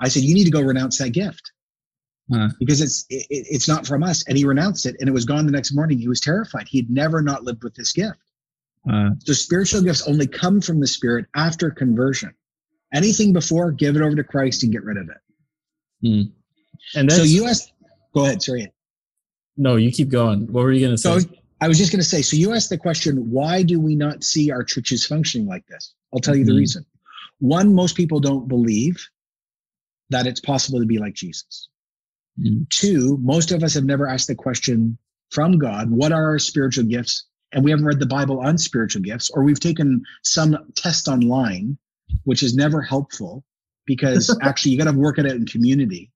[0.00, 1.50] I said, you need to go renounce that gift
[2.32, 2.48] huh.
[2.58, 4.24] because it's it, it's not from us.
[4.28, 5.98] And he renounced it, and it was gone the next morning.
[5.98, 6.68] He was terrified.
[6.68, 8.18] He'd never not lived with this gift.
[8.90, 12.34] Uh, so spiritual gifts only come from the spirit after conversion.
[12.92, 15.16] Anything before, give it over to Christ and get rid of it.
[16.06, 16.98] Hmm.
[16.98, 17.72] And so you asked.
[18.14, 18.42] Go ahead.
[18.42, 18.72] Sorry.
[19.56, 20.52] No, you keep going.
[20.52, 21.20] What were you going to say?
[21.20, 21.28] So
[21.60, 22.22] I was just going to say.
[22.22, 25.94] So you asked the question: Why do we not see our churches functioning like this?
[26.12, 26.52] I'll tell you mm-hmm.
[26.52, 26.86] the reason.
[27.40, 29.08] One, most people don't believe
[30.10, 31.68] that it's possible to be like Jesus.
[32.70, 34.98] Two, most of us have never asked the question
[35.30, 37.26] from God, what are our spiritual gifts?
[37.52, 41.78] And we haven't read the Bible on spiritual gifts, or we've taken some test online,
[42.24, 43.44] which is never helpful
[43.86, 46.10] because actually you got to work it out in community.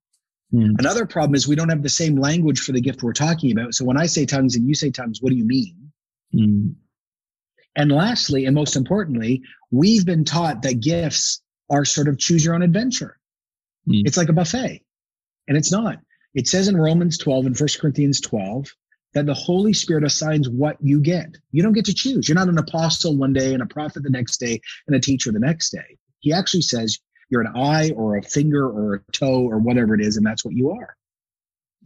[0.53, 0.75] Mm.
[0.79, 3.75] Another problem is we don't have the same language for the gift we're talking about.
[3.75, 5.93] So when I say tongues and you say tongues, what do you mean?
[6.35, 6.75] Mm.
[7.77, 12.55] And lastly, and most importantly, we've been taught that gifts are sort of choose your
[12.55, 13.19] own adventure.
[13.89, 14.03] Mm.
[14.05, 14.83] It's like a buffet,
[15.47, 15.99] and it's not.
[16.35, 18.67] It says in Romans 12 and 1 Corinthians 12
[19.15, 21.37] that the Holy Spirit assigns what you get.
[21.51, 22.29] You don't get to choose.
[22.29, 25.33] You're not an apostle one day and a prophet the next day and a teacher
[25.33, 25.99] the next day.
[26.21, 26.99] He actually says
[27.31, 30.45] you're an eye or a finger or a toe or whatever it is, and that's
[30.45, 30.97] what you are.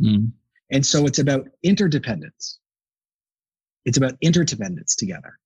[0.01, 0.33] Mm.
[0.71, 2.59] And so it's about interdependence.
[3.85, 5.39] It's about interdependence together.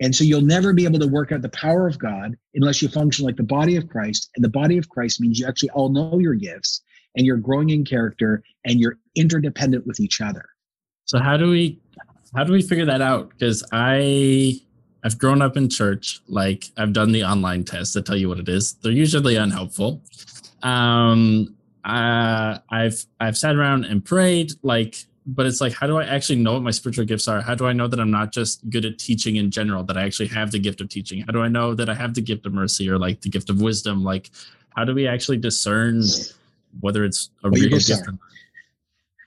[0.00, 2.88] And so you'll never be able to work out the power of God unless you
[2.88, 4.30] function like the body of Christ.
[4.36, 6.82] And the body of Christ means you actually all know your gifts
[7.16, 10.44] and you're growing in character and you're interdependent with each other.
[11.04, 11.80] So how do we
[12.34, 13.30] how do we figure that out?
[13.30, 14.60] Because I
[15.04, 16.20] I've grown up in church.
[16.28, 18.74] Like I've done the online tests that tell you what it is.
[18.74, 20.02] They're usually unhelpful.
[20.62, 24.52] Um, uh, I've I've sat around and prayed.
[24.62, 27.54] Like but it's like how do i actually know what my spiritual gifts are how
[27.54, 30.26] do i know that i'm not just good at teaching in general that i actually
[30.26, 32.54] have the gift of teaching how do i know that i have the gift of
[32.54, 34.30] mercy or like the gift of wisdom like
[34.74, 36.02] how do we actually discern
[36.80, 38.08] whether it's a real gift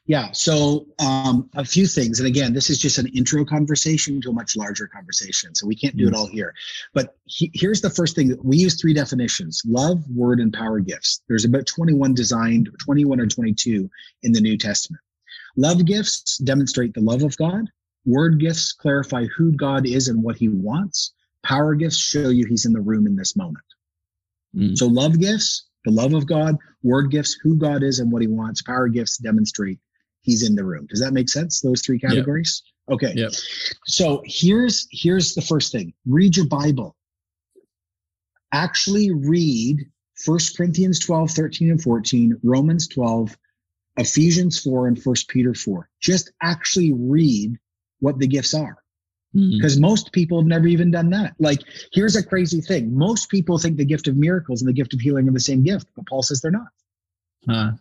[0.05, 4.29] yeah so um, a few things and again this is just an intro conversation to
[4.29, 6.07] a much larger conversation so we can't do mm.
[6.09, 6.53] it all here
[6.93, 11.21] but he, here's the first thing we use three definitions love word and power gifts
[11.27, 13.89] there's about 21 designed 21 or 22
[14.23, 15.01] in the new testament
[15.57, 17.69] Love gifts demonstrate the love of God.
[18.05, 21.13] Word gifts clarify who God is and what he wants.
[21.43, 23.65] Power gifts show you he's in the room in this moment.
[24.55, 24.77] Mm.
[24.77, 26.55] So, love gifts, the love of God.
[26.83, 28.61] Word gifts, who God is and what he wants.
[28.61, 29.79] Power gifts demonstrate
[30.21, 30.87] he's in the room.
[30.87, 31.61] Does that make sense?
[31.61, 32.63] Those three categories?
[32.87, 32.95] Yep.
[32.95, 33.13] Okay.
[33.15, 33.31] Yep.
[33.85, 36.95] So, here's here's the first thing read your Bible.
[38.51, 43.35] Actually, read First Corinthians 12, 13, and 14, Romans 12,
[43.97, 45.89] Ephesians 4 and First Peter 4.
[46.01, 47.57] Just actually read
[47.99, 48.77] what the gifts are.
[49.33, 49.83] Because mm-hmm.
[49.83, 51.35] most people have never even done that.
[51.39, 51.61] Like,
[51.93, 52.93] here's a crazy thing.
[52.93, 55.63] Most people think the gift of miracles and the gift of healing are the same
[55.63, 56.67] gift, but Paul says they're not.
[57.47, 57.71] Uh,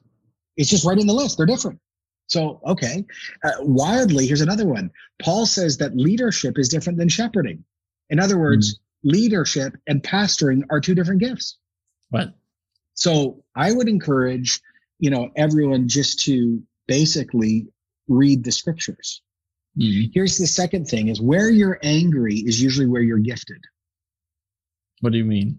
[0.57, 1.37] it's just right in the list.
[1.37, 1.81] They're different.
[2.29, 3.05] So, okay.
[3.43, 4.93] Uh, wildly, here's another one.
[5.21, 7.65] Paul says that leadership is different than shepherding.
[8.11, 9.11] In other words, mm-hmm.
[9.11, 11.59] leadership and pastoring are two different gifts.
[12.11, 12.33] What?
[12.95, 14.61] So, I would encourage
[15.01, 17.67] you know everyone just to basically
[18.07, 19.23] read the scriptures
[19.79, 20.11] mm-hmm.
[20.13, 23.63] here's the second thing is where you're angry is usually where you're gifted.
[25.01, 25.59] What do you mean?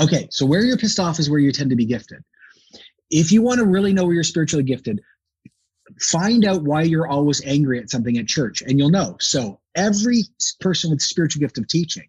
[0.00, 2.22] Okay so where you're pissed off is where you tend to be gifted.
[3.10, 5.00] If you want to really know where you're spiritually gifted
[6.00, 9.16] find out why you're always angry at something at church and you'll know.
[9.20, 10.24] So every
[10.60, 12.08] person with spiritual gift of teaching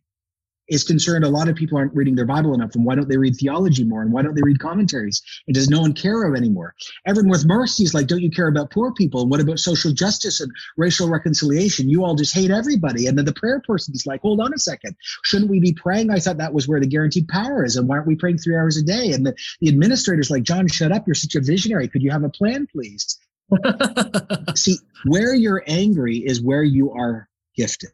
[0.68, 2.76] is concerned a lot of people aren't reading their Bible enough.
[2.76, 4.02] And why don't they read theology more?
[4.02, 5.22] And why don't they read commentaries?
[5.48, 6.74] And does no one care of anymore?
[7.06, 9.22] Everyone with mercy is like, don't you care about poor people?
[9.22, 11.90] And what about social justice and racial reconciliation?
[11.90, 13.08] You all just hate everybody.
[13.08, 14.96] And then the prayer person is like, hold on a second.
[15.24, 16.10] Shouldn't we be praying?
[16.10, 17.76] I thought that was where the guaranteed power is.
[17.76, 19.12] And why aren't we praying three hours a day?
[19.12, 21.06] And the, the administrator's like, Jon, shut up.
[21.08, 21.88] You're such a visionary.
[21.88, 23.20] Could you have a plan, please?
[24.56, 27.90] See, where you're angry is where you are gifted.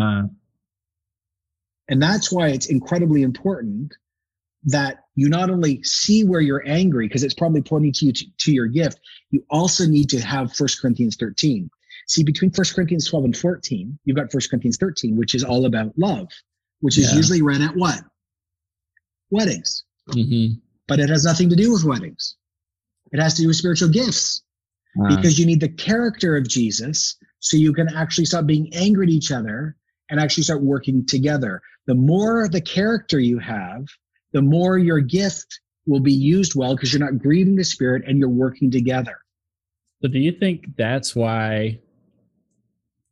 [0.00, 0.24] Uh.
[1.88, 3.94] And that's why it's incredibly important
[4.64, 8.24] that you not only see where you're angry, because it's probably pointing to you to,
[8.38, 8.98] to, your gift,
[9.30, 11.70] you also need to have First Corinthians 13.
[12.08, 15.66] See, between First Corinthians 12 and 14, you've got First Corinthians 13, which is all
[15.66, 16.28] about love,
[16.80, 18.00] which is usually read at what?
[19.30, 19.84] Weddings.
[20.10, 20.58] Mm-hmm.
[20.88, 22.36] But it has nothing to do with weddings.
[23.12, 24.42] It has to do with spiritual gifts.
[25.08, 29.12] Because you need the character of Jesus so you can actually stop being angry at
[29.12, 29.76] each other
[30.10, 33.86] and actually start working together the more the character you have,
[34.32, 38.18] the more your gift will be used well because you're not grieving the spirit and
[38.18, 39.16] you're working together.
[40.02, 41.78] So do you think that's why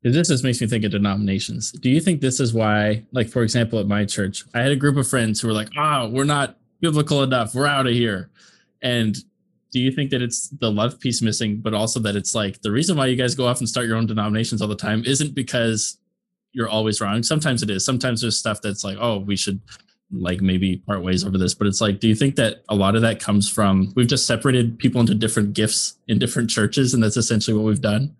[0.02, 1.72] this just makes me think of denominations.
[1.72, 4.76] Do you think this is why, like, for example, at my church, I had a
[4.76, 7.54] group of friends who were like, oh, we're not biblical enough.
[7.54, 8.28] We're out of here.
[8.82, 9.16] And
[9.72, 12.70] do you think that it's the love piece missing, but also that it's like the
[12.70, 15.34] reason why you guys go off and start your own denominations all the time isn't
[15.34, 15.96] because
[16.54, 17.22] you're always wrong.
[17.22, 17.84] Sometimes it is.
[17.84, 19.60] Sometimes there's stuff that's like, oh, we should
[20.12, 21.54] like maybe part ways over this.
[21.54, 24.26] But it's like, do you think that a lot of that comes from we've just
[24.26, 28.14] separated people into different gifts in different churches, and that's essentially what we've done?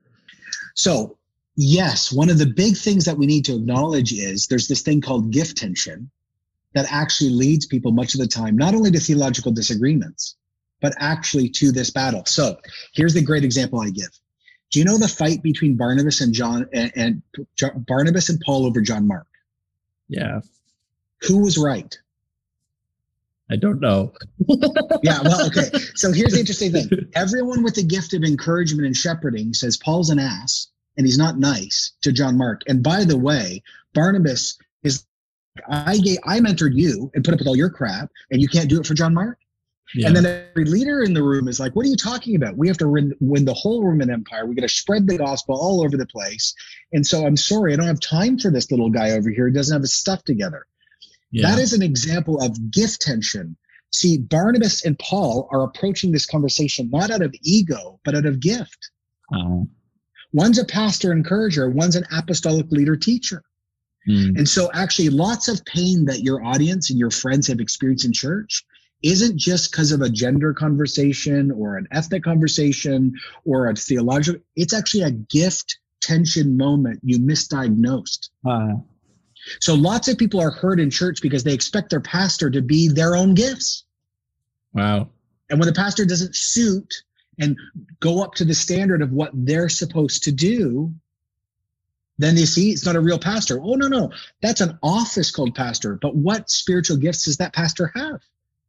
[0.74, 1.16] So
[1.56, 5.00] yes, one of the big things that we need to acknowledge is there's this thing
[5.00, 6.10] called gift tension
[6.74, 10.36] that actually leads people much of the time not only to theological disagreements,
[10.80, 12.24] but actually to this battle.
[12.26, 12.56] So
[12.94, 14.10] here's the great example I give.
[14.70, 17.22] Do you know the fight between Barnabas and John and, and
[17.86, 19.26] Barnabas and Paul over John Mark?
[20.08, 20.40] Yeah.
[21.22, 21.96] Who was right?
[23.50, 24.12] I don't know.
[25.02, 25.70] yeah, well, okay.
[25.94, 26.88] So here's the interesting thing.
[27.14, 31.38] Everyone with the gift of encouragement and shepherding says Paul's an ass and he's not
[31.38, 32.62] nice to John Mark.
[32.66, 33.62] And by the way,
[33.94, 35.04] Barnabas is
[35.68, 38.68] I gave I mentored you and put up with all your crap, and you can't
[38.68, 39.38] do it for John Mark.
[39.94, 40.08] Yeah.
[40.08, 42.56] And then every leader in the room is like, "What are you talking about?
[42.56, 44.44] We have to win, win the whole Roman Empire.
[44.44, 46.52] We got to spread the gospel all over the place."
[46.92, 49.54] And so, I'm sorry, I don't have time for this little guy over here who
[49.54, 50.66] doesn't have his stuff together.
[51.30, 51.48] Yeah.
[51.48, 53.56] That is an example of gift tension.
[53.92, 58.40] See, Barnabas and Paul are approaching this conversation not out of ego, but out of
[58.40, 58.90] gift.
[59.32, 59.62] Uh-huh.
[60.32, 63.44] One's a pastor encourager, one's an apostolic leader teacher.
[64.08, 64.38] Mm.
[64.38, 68.12] And so, actually, lots of pain that your audience and your friends have experienced in
[68.12, 68.64] church
[69.04, 73.12] isn't just because of a gender conversation or an ethnic conversation
[73.44, 78.30] or a theological, it's actually a gift tension moment you misdiagnosed.
[78.48, 78.76] Uh.
[79.60, 82.88] So, lots of people are hurt in church because they expect their pastor to be
[82.88, 83.84] their own gifts.
[84.72, 85.10] Wow.
[85.50, 86.94] And when the pastor doesn't suit
[87.38, 87.58] and
[88.00, 90.94] go up to the standard of what they're supposed to do,
[92.16, 93.60] then they see it's not a real pastor.
[93.60, 94.12] Oh, no, no.
[94.40, 95.98] That's an office called pastor.
[96.00, 98.20] But what spiritual gifts does that pastor have?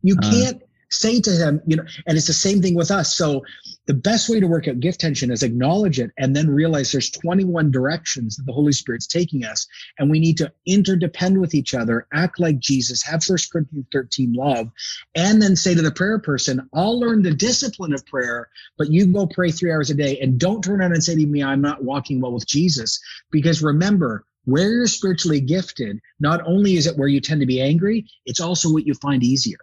[0.05, 3.15] You uh, can't say to him, you know, and it's the same thing with us.
[3.15, 3.43] So
[3.87, 7.09] the best way to work out gift tension is acknowledge it and then realize there's
[7.09, 9.65] 21 directions that the Holy Spirit's taking us.
[9.97, 14.33] And we need to interdepend with each other, act like Jesus, have First Corinthians 13
[14.33, 14.69] love,
[15.15, 19.07] and then say to the prayer person, I'll learn the discipline of prayer, but you
[19.07, 21.61] go pray three hours a day and don't turn around and say to me, I'm
[21.61, 22.99] not walking well with Jesus.
[23.31, 27.59] Because remember, where you're spiritually gifted, not only is it where you tend to be
[27.59, 29.57] angry, it's also what you find easier.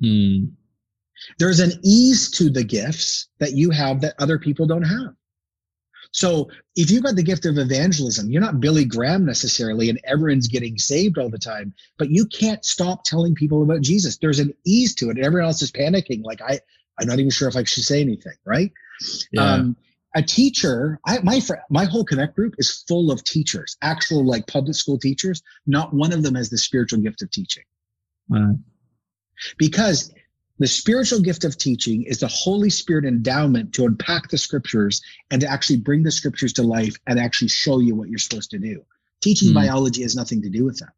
[0.00, 0.44] Hmm.
[1.38, 5.14] There's an ease to the gifts that you have that other people don't have.
[6.12, 10.48] So if you've got the gift of evangelism, you're not Billy Graham necessarily, and everyone's
[10.48, 14.16] getting saved all the time, but you can't stop telling people about Jesus.
[14.16, 16.24] There's an ease to it, and everyone else is panicking.
[16.24, 16.60] Like I,
[16.98, 18.72] I'm not even sure if I should say anything, right?
[19.32, 19.42] Yeah.
[19.42, 19.76] Um,
[20.14, 24.46] a teacher, I, my fr- my whole connect group is full of teachers, actual like
[24.46, 25.42] public school teachers.
[25.66, 27.64] Not one of them has the spiritual gift of teaching.
[28.30, 28.56] Wow.
[29.58, 30.12] Because
[30.58, 35.40] the spiritual gift of teaching is the Holy Spirit endowment to unpack the scriptures and
[35.42, 38.58] to actually bring the scriptures to life and actually show you what you're supposed to
[38.58, 38.82] do.
[39.20, 39.54] Teaching mm.
[39.54, 40.92] biology has nothing to do with that.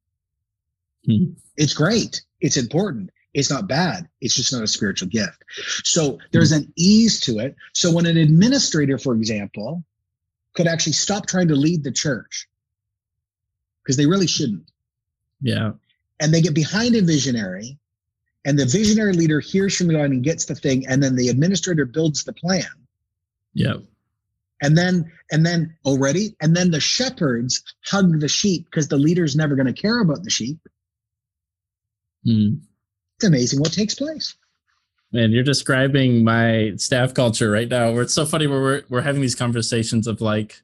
[1.09, 1.35] Mm.
[1.57, 2.23] It's great.
[2.41, 3.11] It's important.
[3.35, 4.09] It's not bad.
[4.21, 5.45] It's just not a spiritual gift.
[5.85, 7.57] So there's an ease to it.
[7.73, 9.85] So when an administrator, for example,
[10.55, 12.49] could actually stop trying to lead the church
[13.83, 14.71] because they really shouldn't.
[15.41, 15.73] Yeah.
[16.21, 17.79] And they get behind a visionary
[18.45, 21.85] and the visionary leader hears from God and gets the thing, and then the administrator
[21.85, 22.65] builds the plan.
[23.55, 23.79] Yeah.
[24.63, 29.37] And then, and then already, and then the shepherds hug the sheep because the leader's
[29.37, 30.59] never going to care about the sheep.
[32.27, 32.61] Mm.
[33.17, 34.35] It's amazing what takes place.
[35.13, 39.01] Man, you're describing my staff culture right now where it's so funny where we're, we're
[39.01, 40.61] having these conversations of like,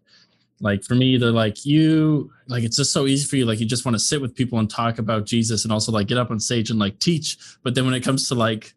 [0.64, 3.44] like for me, they're like you, like it's just so easy for you.
[3.44, 6.06] Like you just want to sit with people and talk about Jesus and also like
[6.06, 7.36] get up on stage and like teach.
[7.62, 8.72] But then when it comes to like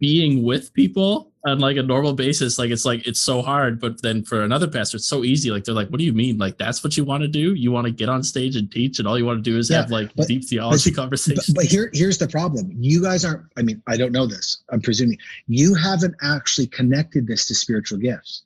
[0.00, 3.80] being with people on like a normal basis, like it's like it's so hard.
[3.80, 5.52] But then for another pastor, it's so easy.
[5.52, 6.36] Like they're like, what do you mean?
[6.36, 7.54] Like that's what you want to do?
[7.54, 9.70] You want to get on stage and teach, and all you want to do is
[9.70, 11.46] yeah, have like but, deep theology but, conversations.
[11.46, 12.72] But, but here, here's the problem.
[12.76, 13.44] You guys aren't.
[13.56, 14.64] I mean, I don't know this.
[14.70, 18.42] I'm presuming you haven't actually connected this to spiritual gifts.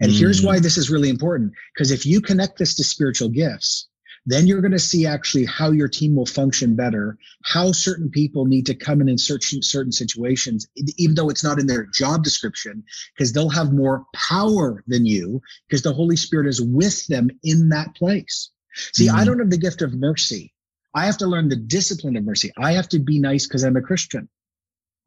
[0.00, 0.18] And mm.
[0.18, 0.62] here's why mm.
[0.62, 3.88] this is really important because if you connect this to spiritual gifts,
[4.26, 8.44] then you're going to see actually how your team will function better, how certain people
[8.44, 10.68] need to come in in certain certain situations,
[10.98, 12.84] even though it's not in their job description,
[13.16, 17.70] because they'll have more power than you, because the Holy Spirit is with them in
[17.70, 18.50] that place.
[18.92, 19.14] See, mm.
[19.14, 20.52] I don't have the gift of mercy.
[20.94, 22.52] I have to learn the discipline of mercy.
[22.58, 24.28] I have to be nice because I'm a Christian.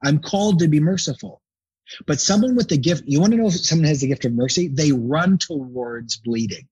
[0.03, 1.41] I'm called to be merciful.
[2.07, 4.33] But someone with the gift, you want to know if someone has the gift of
[4.33, 4.67] mercy?
[4.67, 6.67] They run towards bleeding.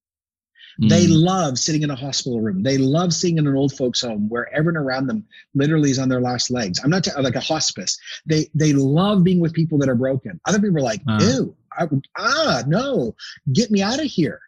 [0.82, 1.24] They Mm.
[1.24, 2.64] love sitting in a hospital room.
[2.64, 6.08] They love sitting in an old folks' home where everyone around them literally is on
[6.08, 6.80] their last legs.
[6.82, 7.98] I'm not ta- like a hospice.
[8.26, 10.40] They they love being with people that are broken.
[10.46, 11.20] Other people are like, Ah.
[11.20, 11.88] ew, I,
[12.18, 13.14] ah, no,
[13.52, 14.40] get me out of here.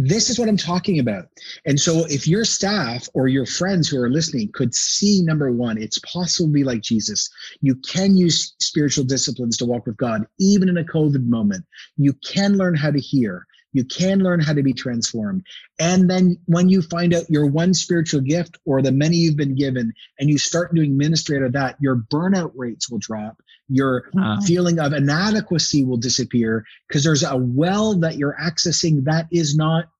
[0.00, 1.24] This is what I'm talking about.
[1.66, 5.76] And so, if your staff or your friends who are listening could see number one,
[5.76, 7.28] it's possible to be like Jesus.
[7.62, 11.64] You can use spiritual disciplines to walk with God, even in a COVID moment.
[11.96, 13.44] You can learn how to hear.
[13.72, 15.44] You can learn how to be transformed.
[15.80, 19.56] And then when you find out your one spiritual gift or the many you've been
[19.56, 23.42] given, and you start doing ministry out of that, your burnout rates will drop.
[23.68, 24.40] Your Wow.
[24.46, 29.90] feeling of inadequacy will disappear because there's a well that you're accessing that is not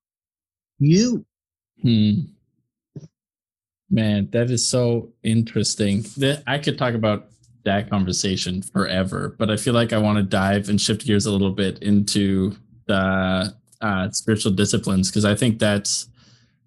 [0.79, 1.25] you.
[1.83, 2.13] Hmm.
[3.91, 6.03] Man, that is so interesting.
[6.19, 7.31] That I could talk about
[7.65, 11.33] that conversation forever, but I feel like I want to dive and shift gears a
[11.33, 12.55] little bit into
[12.87, 16.09] the uh, spiritual disciplines because I think that's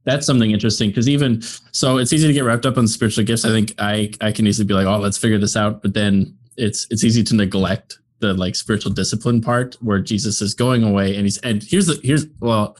[0.03, 0.89] that's something interesting.
[0.89, 1.41] Because even
[1.71, 3.45] so, it's easy to get wrapped up on spiritual gifts.
[3.45, 6.35] I think I I can easily be like, oh, let's figure this out, but then
[6.57, 11.15] it's it's easy to neglect the like spiritual discipline part where Jesus is going away
[11.15, 12.77] and he's and here's the here's well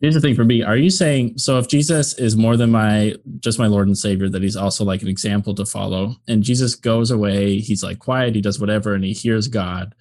[0.00, 0.62] Here's the thing for me.
[0.62, 4.28] Are you saying so if Jesus is more than my just my Lord and Savior,
[4.28, 8.34] that he's also like an example to follow, and Jesus goes away, he's like quiet,
[8.34, 9.94] he does whatever, and he hears God.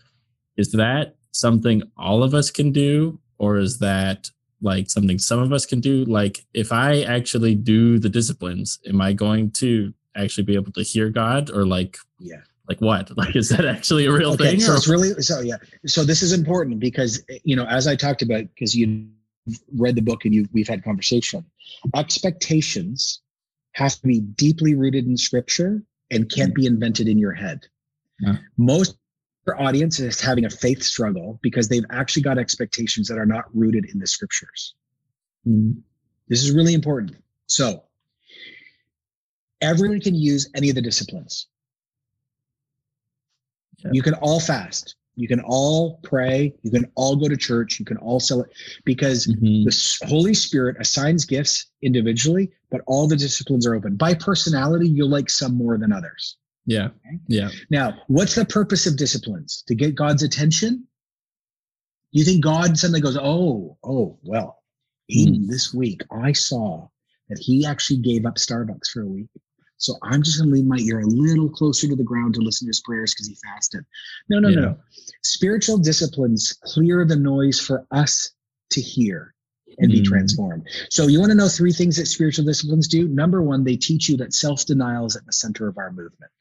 [0.58, 4.30] Is that something all of us can do, or is that
[4.62, 6.04] like something some of us can do?
[6.04, 10.84] Like if I actually do the disciplines, am I going to actually be able to
[10.84, 12.42] hear God, or like Yeah.
[12.68, 13.12] Like what?
[13.18, 14.60] Like is that actually a real Okay, thing?
[14.60, 15.58] so or- it's really so yeah.
[15.86, 19.08] So this is important because you know, as I talked about, because you
[19.76, 21.46] read the book and you we've had conversation,
[21.96, 23.22] expectations
[23.74, 27.60] have to be deeply rooted in scripture and can't be invented in your head.
[28.22, 28.38] Yeah.
[28.58, 28.98] Most
[29.48, 33.46] of audience is having a faith struggle because they've actually got expectations that are not
[33.54, 34.74] rooted in the scriptures.
[35.48, 35.82] Mm,
[36.30, 37.16] This is really important.
[37.48, 37.84] So
[39.62, 41.48] everyone can use any of the disciplines.
[43.92, 44.96] You can all fast.
[45.16, 46.54] You can all pray.
[46.62, 47.80] You can all go to church.
[47.80, 48.52] You can all sell it
[48.84, 49.64] because mhm.
[49.64, 53.96] the Holy Spirit assigns gifts individually, but all the disciplines are open.
[53.96, 56.38] By personality, you'll like some more than others.
[56.66, 56.90] Yeah.
[57.28, 57.50] Yeah.
[57.70, 59.64] Now, what's the purpose of disciplines?
[59.68, 60.88] To get God's attention?
[62.12, 64.64] You think God suddenly goes, oh, oh, well,
[65.12, 66.88] Aiden, this week I saw
[67.30, 69.30] that he actually gave up Starbucks for a week.
[69.78, 72.42] So I'm just going to leave my ear a little closer to the ground to
[72.42, 73.84] listen to his prayers because he fasted.
[74.30, 74.56] No, no, Yeah.
[74.56, 74.78] no, no.
[75.24, 78.32] Spiritual disciplines clear the noise for us
[78.72, 79.34] to hear
[79.78, 80.06] and be Mm.
[80.06, 80.68] transformed.
[80.90, 83.08] So you want to know three things that spiritual disciplines do?
[83.10, 86.32] Number one, they teach you that self-denial is at the center of our movement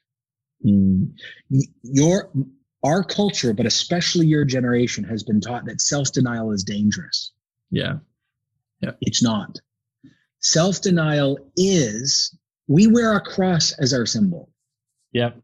[0.65, 1.11] Mm,
[1.83, 2.31] your
[2.81, 7.33] our culture but especially your generation has been taught that self-denial is dangerous
[7.71, 7.99] Yeah.
[8.81, 8.91] yeah.
[9.01, 9.59] it's not
[10.39, 12.33] self-denial is
[12.67, 14.49] we wear a cross as our symbol.
[15.13, 15.39] Yep.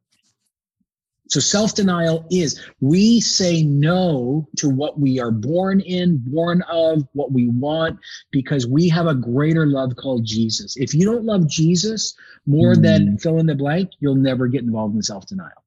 [1.30, 7.32] so self-denial is we say no to what we are born in born of what
[7.32, 7.98] we want
[8.32, 10.76] because we have a greater love called jesus.
[10.76, 12.14] If you don't love jesus
[12.46, 13.22] more than mm.
[13.22, 15.64] fill in the blank you'll never get involved in self-denial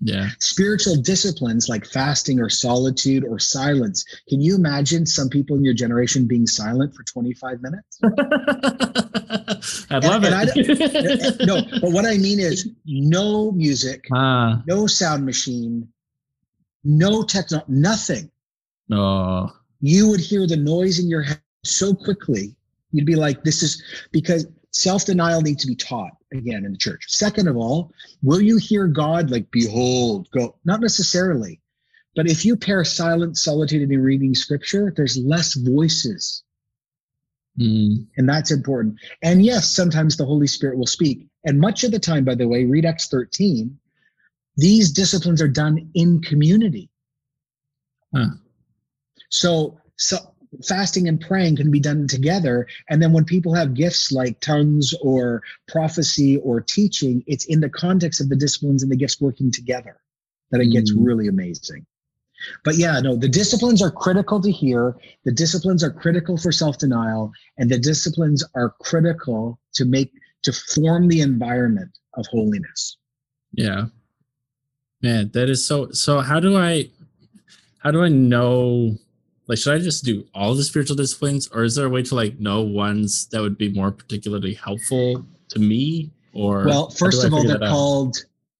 [0.00, 0.28] Yeah.
[0.38, 4.04] spiritual disciplines like fasting or solitude or silence.
[4.28, 7.98] Can you imagine some people in your generation being silent for 25 minutes?
[9.90, 11.36] I'd love and I it.
[11.46, 15.88] no, but what I mean is no music, Ah, no sound machine,
[16.84, 18.30] no techno, nothing.
[18.88, 19.52] no.
[19.80, 22.56] You would hear the noise in your head so quickly.
[22.90, 23.80] You'd be like, this is
[24.10, 27.04] because self denial needs to be taught again in the church.
[27.08, 30.56] Second of all, will you hear God like, behold, go?
[30.64, 31.60] Not necessarily.
[32.14, 36.42] But if you pair silent solitude, and reading scripture, there's less voices.
[37.58, 38.96] Mm, And that's important.
[39.22, 41.26] And yes, sometimes the Holy Spirit will speak.
[41.44, 43.78] And much of the time, by the way, read Acts 13,
[44.56, 46.90] these disciplines are done in community.
[48.14, 48.30] Huh.
[49.30, 50.18] So, so
[50.66, 52.66] fasting and praying can be done together.
[52.88, 57.68] And then when people have gifts like tongues or prophecy or teaching, it's in the
[57.70, 59.96] context of the disciplines and the gifts working together
[60.50, 61.04] that it gets Mm.
[61.06, 61.86] really amazing.
[62.64, 64.96] But yeah, no, the disciplines are critical to hear.
[65.24, 70.52] The disciplines are critical for self denial, and the disciplines are critical to make to
[70.52, 72.96] form the environment of holiness.
[73.52, 73.86] yeah.
[75.02, 76.90] Man, that is so so how do I
[77.78, 78.96] how do I know
[79.48, 82.14] like should I just do all the spiritual disciplines or is there a way to
[82.14, 87.32] like know ones that would be more particularly helpful to me or Well, first of
[87.32, 87.70] all, they're out?
[87.70, 88.16] called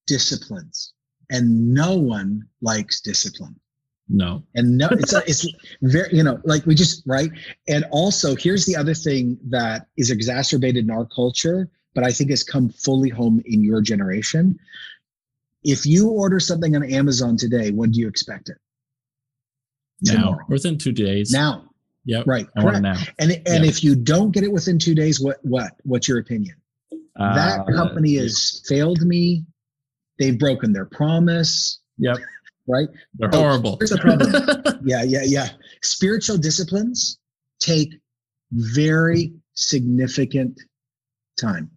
[0.06, 0.94] disciplines,
[1.30, 3.54] and no one likes discipline.
[4.08, 4.42] No.
[4.54, 5.46] And no, it's uh, it's
[5.82, 7.30] very you know like we just right.
[7.68, 12.30] And also here's the other thing that is exacerbated in our culture, but I think
[12.30, 14.58] has come fully home in your generation.
[15.62, 18.56] If you order something on Amazon today, when do you expect it?
[20.02, 20.44] Now, Tomorrow.
[20.48, 21.30] within two days.
[21.32, 21.64] Now,
[22.04, 22.26] Yep.
[22.26, 22.46] right?
[22.56, 22.98] I want it Correct.
[23.00, 23.12] now.
[23.18, 23.68] And and Yeah.
[23.70, 26.56] if you don't get it within two days, what what what's your opinion?
[27.16, 29.44] that Uh, company has failed me.
[30.20, 32.18] They've broken their promise, Yep.
[32.68, 32.88] right?
[33.18, 33.76] They're So, horrible.
[33.78, 34.32] here's the problem.
[34.84, 35.48] Yeah, yeah, yeah.
[35.82, 37.18] Spiritual disciplines
[37.58, 37.92] take
[38.52, 40.60] very significant
[41.36, 41.68] time.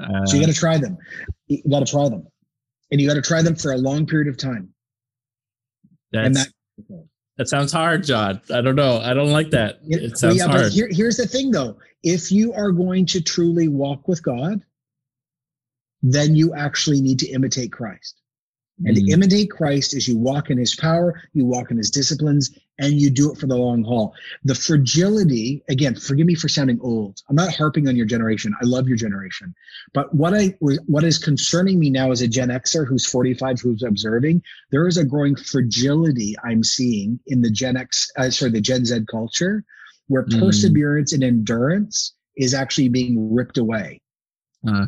[0.00, 0.96] Uh, So you got to try them.
[1.48, 2.26] You got to try them.
[2.90, 4.72] And you got to try them for a long period of time.
[6.12, 7.06] That's, that
[7.38, 8.40] that sounds hard, Jon.
[8.52, 9.00] I don't know.
[9.00, 9.78] I don't like that.
[9.84, 10.62] Yeah, It sounds yeah, hard.
[10.62, 11.78] But here, here's the thing, though.
[12.02, 14.62] If you are going to truly walk with God,
[16.02, 18.20] then you actually need to imitate Christ.
[18.84, 19.06] And Mm.
[19.06, 22.50] to imitate Christ is you walk in his power, you walk in his disciplines,
[22.80, 24.14] and you do it for the long haul.
[24.44, 27.20] The fragility, again, forgive me for sounding old.
[27.28, 28.54] I'm not harping on your generation.
[28.60, 29.54] I love your generation.
[29.92, 30.56] But what I
[30.86, 34.96] what is concerning me now as a Gen Xer who's 45, who's observing, there is
[34.96, 39.62] a growing fragility I'm seeing in the Gen X, uh, sorry, the Gen Z culture,
[40.08, 40.40] where Mm.
[40.40, 44.00] perseverance and endurance is actually being ripped away.
[44.66, 44.86] Uh.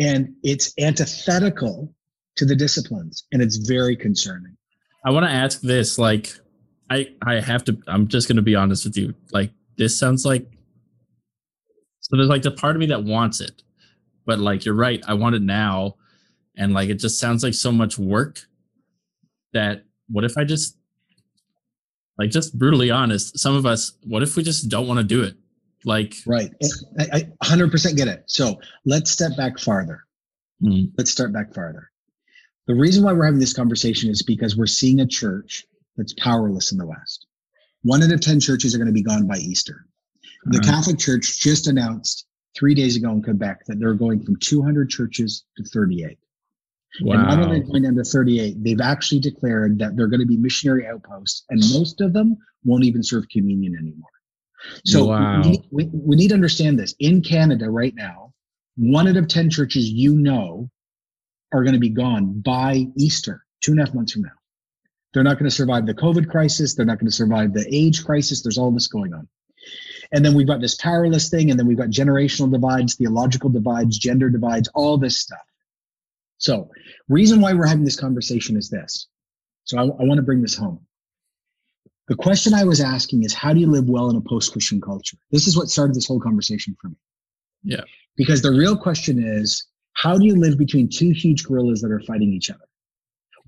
[0.00, 1.92] and it's antithetical
[2.36, 4.56] to the disciplines, and it's very concerning.
[5.04, 5.98] I want to ask this.
[5.98, 6.38] Like,
[6.90, 7.78] I I have to.
[7.86, 9.14] I'm just gonna be honest with you.
[9.32, 10.46] Like, this sounds like.
[12.00, 13.62] So there's like the part of me that wants it,
[14.24, 15.02] but like you're right.
[15.06, 15.96] I want it now,
[16.56, 18.40] and like it just sounds like so much work.
[19.52, 20.76] That what if I just,
[22.18, 23.38] like, just brutally honest.
[23.38, 23.92] Some of us.
[24.04, 25.36] What if we just don't want to do it?
[25.84, 26.50] Like, Right.
[26.98, 28.24] I, I 100% get it.
[28.26, 30.02] So let's step back farther.
[30.60, 30.86] Hmm.
[30.96, 31.90] Let's start back farther.
[32.66, 35.64] The reason why we're having this conversation is because we're seeing a church
[35.98, 37.26] that's powerless in the West.
[37.82, 39.84] One out of 10 churches are going to be gone by Easter.
[40.46, 42.26] The Uh, Catholic Church just announced
[42.56, 46.18] three days ago in Quebec that they're going from 200 churches to 38.
[47.00, 50.36] And not only going down to 38, they've actually declared that they're going to be
[50.38, 54.08] missionary outposts, and most of them won't even serve communion anymore.
[54.84, 55.42] So Wow.
[55.42, 56.94] we, we, we need to understand this.
[56.98, 58.32] In Canada right now,
[58.76, 60.70] one out of 10 churches you know
[61.52, 64.30] are going to be gone by Easter, two and a half months from now.
[65.12, 66.74] They're not going to survive the COVID crisis.
[66.74, 68.42] They're not going to survive the age crisis.
[68.42, 69.28] There's all this going on.
[70.12, 73.98] And then we've got this powerless thing, and then we've got generational divides, theological divides,
[73.98, 75.38] gender divides, all this stuff.
[76.38, 76.70] So,
[77.08, 79.08] reason why we're having this conversation is this.
[79.64, 80.80] So, I, I want to bring this home.
[82.06, 85.18] The question I was asking is, how do you live well in a post-Christian culture?
[85.30, 86.96] This is what started this whole conversation for me.
[87.62, 87.82] Yeah.
[88.16, 92.00] Because the real question is, how do you live between two huge gorillas that are
[92.00, 92.64] fighting each other?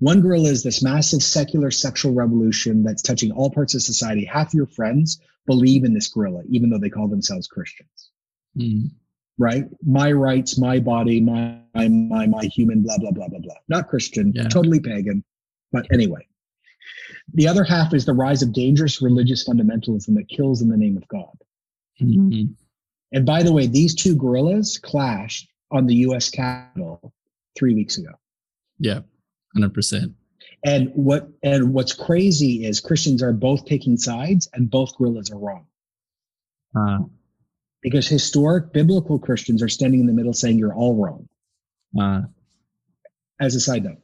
[0.01, 4.25] One gorilla is this massive secular sexual revolution that's touching all parts of society.
[4.25, 8.09] Half your friends believe in this gorilla, even though they call themselves Christians
[8.57, 8.87] Hmm.
[9.37, 9.65] right?
[9.85, 13.55] My rights, my body, my my my, human, blah blah blah blah blah.
[13.69, 14.47] Not Christian, Yeah.
[14.49, 15.23] totally pagan,
[15.71, 16.27] but anyway.
[17.35, 20.97] The other half is the rise of dangerous religious fundamentalism that kills in the name
[20.97, 21.37] of God.
[21.99, 22.45] Hmm.
[23.13, 26.29] And by the way, these two gorillas clashed on the U.S.
[26.31, 27.13] Capitol
[27.55, 28.13] three weeks ago.
[28.79, 29.01] Yeah.
[29.53, 30.13] Hundred percent.
[30.63, 35.39] And what and what's crazy is Christians are both taking sides, and both gorillas are
[35.39, 35.65] wrong.
[36.75, 36.99] Uh,
[37.81, 41.27] Because historic biblical Christians are standing in the middle saying you're all wrong.
[41.99, 42.21] uh,
[43.39, 43.97] as a side note.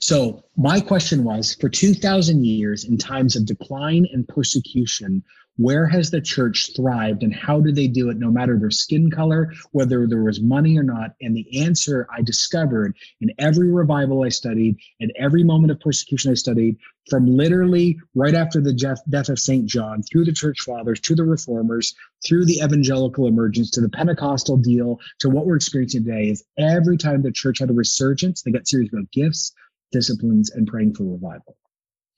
[0.00, 5.22] So my question was for 2000 years in times of decline and persecution,
[5.60, 9.10] where has the church thrived and how do they do it no matter their skin
[9.10, 11.10] color, whether there was money or not?
[11.20, 16.30] And the answer I discovered in every revival I studied and every moment of persecution
[16.30, 16.78] I studied
[17.10, 19.66] from literally right after the death, of St.
[19.66, 21.94] John through the church fathers to the reformers
[22.26, 26.96] through the evangelical emergence to the Pentecostal deal to what we're experiencing today is every
[26.96, 29.52] time the church had a resurgence, they got serious about gifts,
[29.92, 31.58] disciplines, and praying for revival.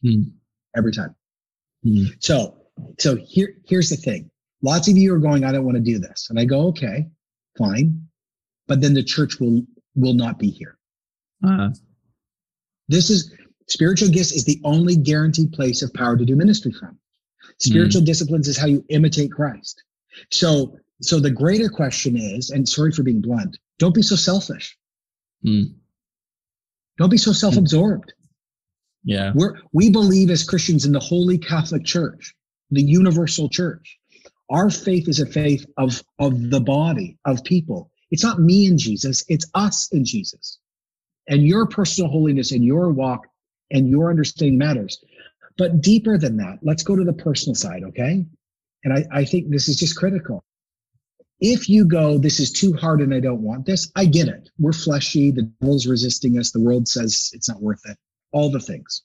[0.03, 0.23] Hmm.
[0.77, 1.17] Every time.
[1.83, 2.05] Hmm.
[2.21, 2.62] So,
[2.99, 4.31] so here, here's the thing.
[4.63, 6.29] Lots of you are going, I don't want to do this.
[6.31, 7.09] And I go, okay,
[7.59, 8.07] fine.
[8.69, 9.63] But then the church will
[9.95, 10.79] will not be here.
[11.47, 11.71] uh,
[12.89, 13.35] This is
[13.69, 16.99] spiritual gifts is the only guaranteed place of power to do ministry from.
[17.59, 19.83] Spiritual disciplines is how you imitate Christ.
[20.31, 24.77] So, so the greater question is, and sorry for being blunt, don't be so selfish.
[25.43, 25.63] hmm.
[26.99, 28.13] Don't be so self-absorbed.
[29.05, 29.33] Yeah.
[29.35, 32.35] We're, we believe as Christians in the Holy Catholic Church,
[32.73, 33.99] the universal church.
[34.51, 37.91] Our faith is a faith of, of the body, of people.
[38.11, 40.59] It's not me and Jesus, it's us and Jesus.
[41.29, 43.27] And your personal holiness and your walk
[43.71, 45.03] and your understanding matters.
[45.57, 48.25] But deeper than that, let's go to the personal side, okay?
[48.85, 50.43] And I, I think this is just critical.
[51.41, 54.49] If you go, this is too hard and I don't want this, I get it.
[54.59, 57.97] We're fleshy, the devil's resisting us, the world says it's not worth it,
[58.33, 59.03] all the things.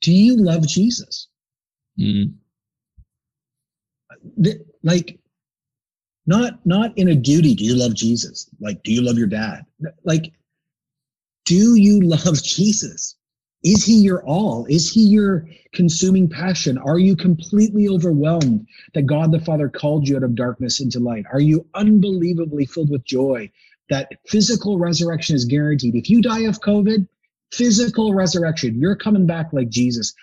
[0.00, 1.28] Do you love Jesus?
[1.98, 2.34] Mm.
[4.82, 5.18] Like,
[6.26, 8.48] not not in a duty do you love jesus?
[8.60, 9.66] Like do you love your dad?
[10.04, 10.32] Like
[11.44, 13.16] do you love jesus?
[13.62, 14.66] Is he your all?
[14.66, 16.76] Is he your consuming passion?
[16.76, 21.24] Are you completely overwhelmed that god the father called you out of darkness into light?
[21.32, 23.50] Are you unbelievably filled with joy
[23.90, 25.94] that physical resurrection is guaranteed?
[25.94, 27.06] If you die of covid
[27.56, 28.80] physical resurrection.
[28.80, 30.14] You're coming back like Jesus.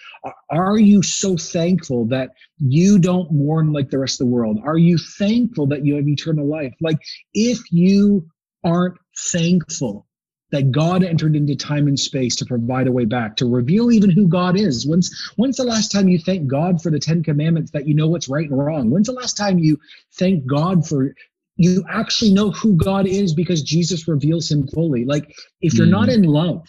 [0.50, 4.60] Are you so thankful that you don't mourn like the rest of the world?
[4.64, 6.74] Are you thankful that you have eternal life?
[6.82, 7.00] Like,
[7.34, 8.30] if you
[8.64, 10.06] aren't thankful
[10.52, 14.10] that God entered into time and space to provide a way back, to reveal even
[14.10, 14.86] who God is.
[14.86, 18.08] When's when's the last time you thank God for the Ten Commandments that you know
[18.08, 18.90] what's right and wrong?
[18.90, 19.80] When's the last time you
[20.14, 21.16] thank God for
[21.56, 25.06] you actually know who God is because Jesus reveals him fully?
[25.06, 25.92] Like if you're mm.
[25.92, 26.68] not in love,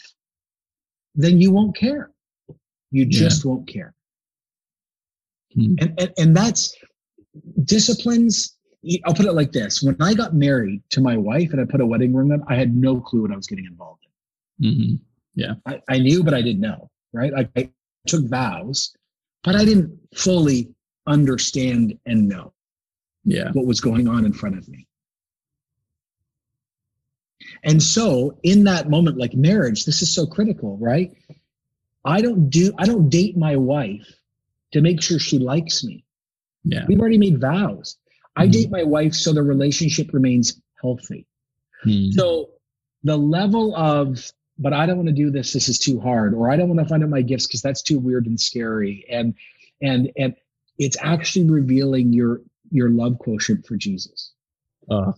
[1.14, 2.10] then you won't care.
[2.90, 3.50] You just yeah.
[3.50, 3.94] won't care.
[5.54, 5.74] Hmm.
[5.80, 6.74] And, and, and that's
[7.64, 8.56] disciplines.
[9.04, 9.82] I'll put it like this.
[9.82, 12.56] When I got married to my wife and I put a wedding ring on, I
[12.56, 14.02] had no clue what I was getting involved
[14.60, 14.70] in.
[14.70, 14.94] Mm-hmm.
[15.34, 15.54] Yeah.
[15.66, 16.90] I, I knew, but I didn't know.
[17.12, 17.32] Right.
[17.34, 17.70] I, I
[18.06, 18.94] took vows,
[19.44, 20.70] but I didn't fully
[21.06, 22.52] understand and know
[23.24, 23.50] yeah.
[23.52, 24.86] what was going on in front of me.
[27.62, 31.12] And so in that moment, like marriage, this is so critical, right?
[32.04, 34.06] I don't do, I don't date my wife
[34.72, 36.04] to make sure she likes me.
[36.64, 36.84] Yeah.
[36.88, 37.96] We've already made vows.
[38.34, 38.50] I mm-hmm.
[38.52, 41.26] date my wife so the relationship remains healthy.
[41.84, 42.12] Mm-hmm.
[42.12, 42.50] So
[43.04, 45.52] the level of, but I don't want to do this.
[45.52, 47.82] This is too hard, or I don't want to find out my gifts because that's
[47.82, 49.04] too weird and scary.
[49.10, 49.34] And
[49.80, 50.36] and and
[50.78, 54.32] it's actually revealing your your love quotient for Jesus.
[54.88, 55.14] Oh,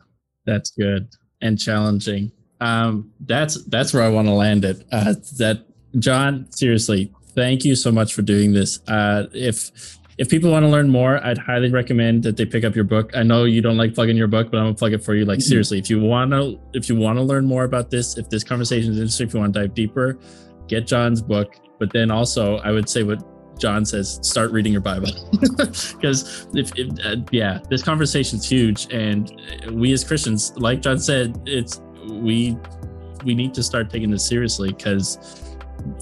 [0.47, 1.09] that's good
[1.45, 2.33] and challenging.
[2.61, 4.85] Um, that's that's where I want to land it.
[4.91, 5.67] Uh, that
[5.99, 8.81] Jon, seriously, thank you so much for doing this.
[8.89, 12.75] Uh, if if people want to learn more, I'd highly recommend that they pick up
[12.75, 13.11] your book.
[13.15, 15.25] I know you don't like plugging your book, but I'm gonna plug it for you.
[15.25, 15.49] Like mm-hmm.
[15.49, 18.43] seriously, if you want to if you want to learn more about this, if this
[18.43, 20.19] conversation is interesting, if you want to dive deeper,
[20.67, 21.57] get Jon's book.
[21.79, 23.23] But then also, I would say what
[23.59, 25.09] Jon says, start reading your Bible.
[25.55, 29.41] Because if, if uh, yeah, this conversation is huge, and
[29.71, 32.57] we as Christians, like Jon said, it's we
[33.25, 35.45] we need to start taking this seriously because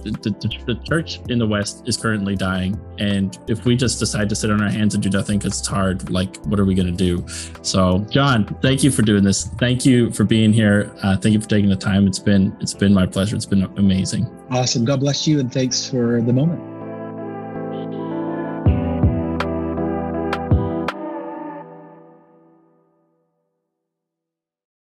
[0.03, 4.28] the, the, the, church in the West is currently dying, and if we just decide
[4.28, 6.74] to sit on our hands and do nothing because it's hard, like what are we
[6.74, 7.24] going to do?
[7.62, 9.48] So, Jon, thank you for doing this.
[9.59, 10.94] Thank you for being here.
[11.03, 12.07] Uh, thank you for taking the time.
[12.07, 13.36] It's been it's been my pleasure.
[13.36, 14.26] It's been amazing.
[14.50, 14.84] Awesome.
[14.84, 16.72] God bless you, and thanks for the moment.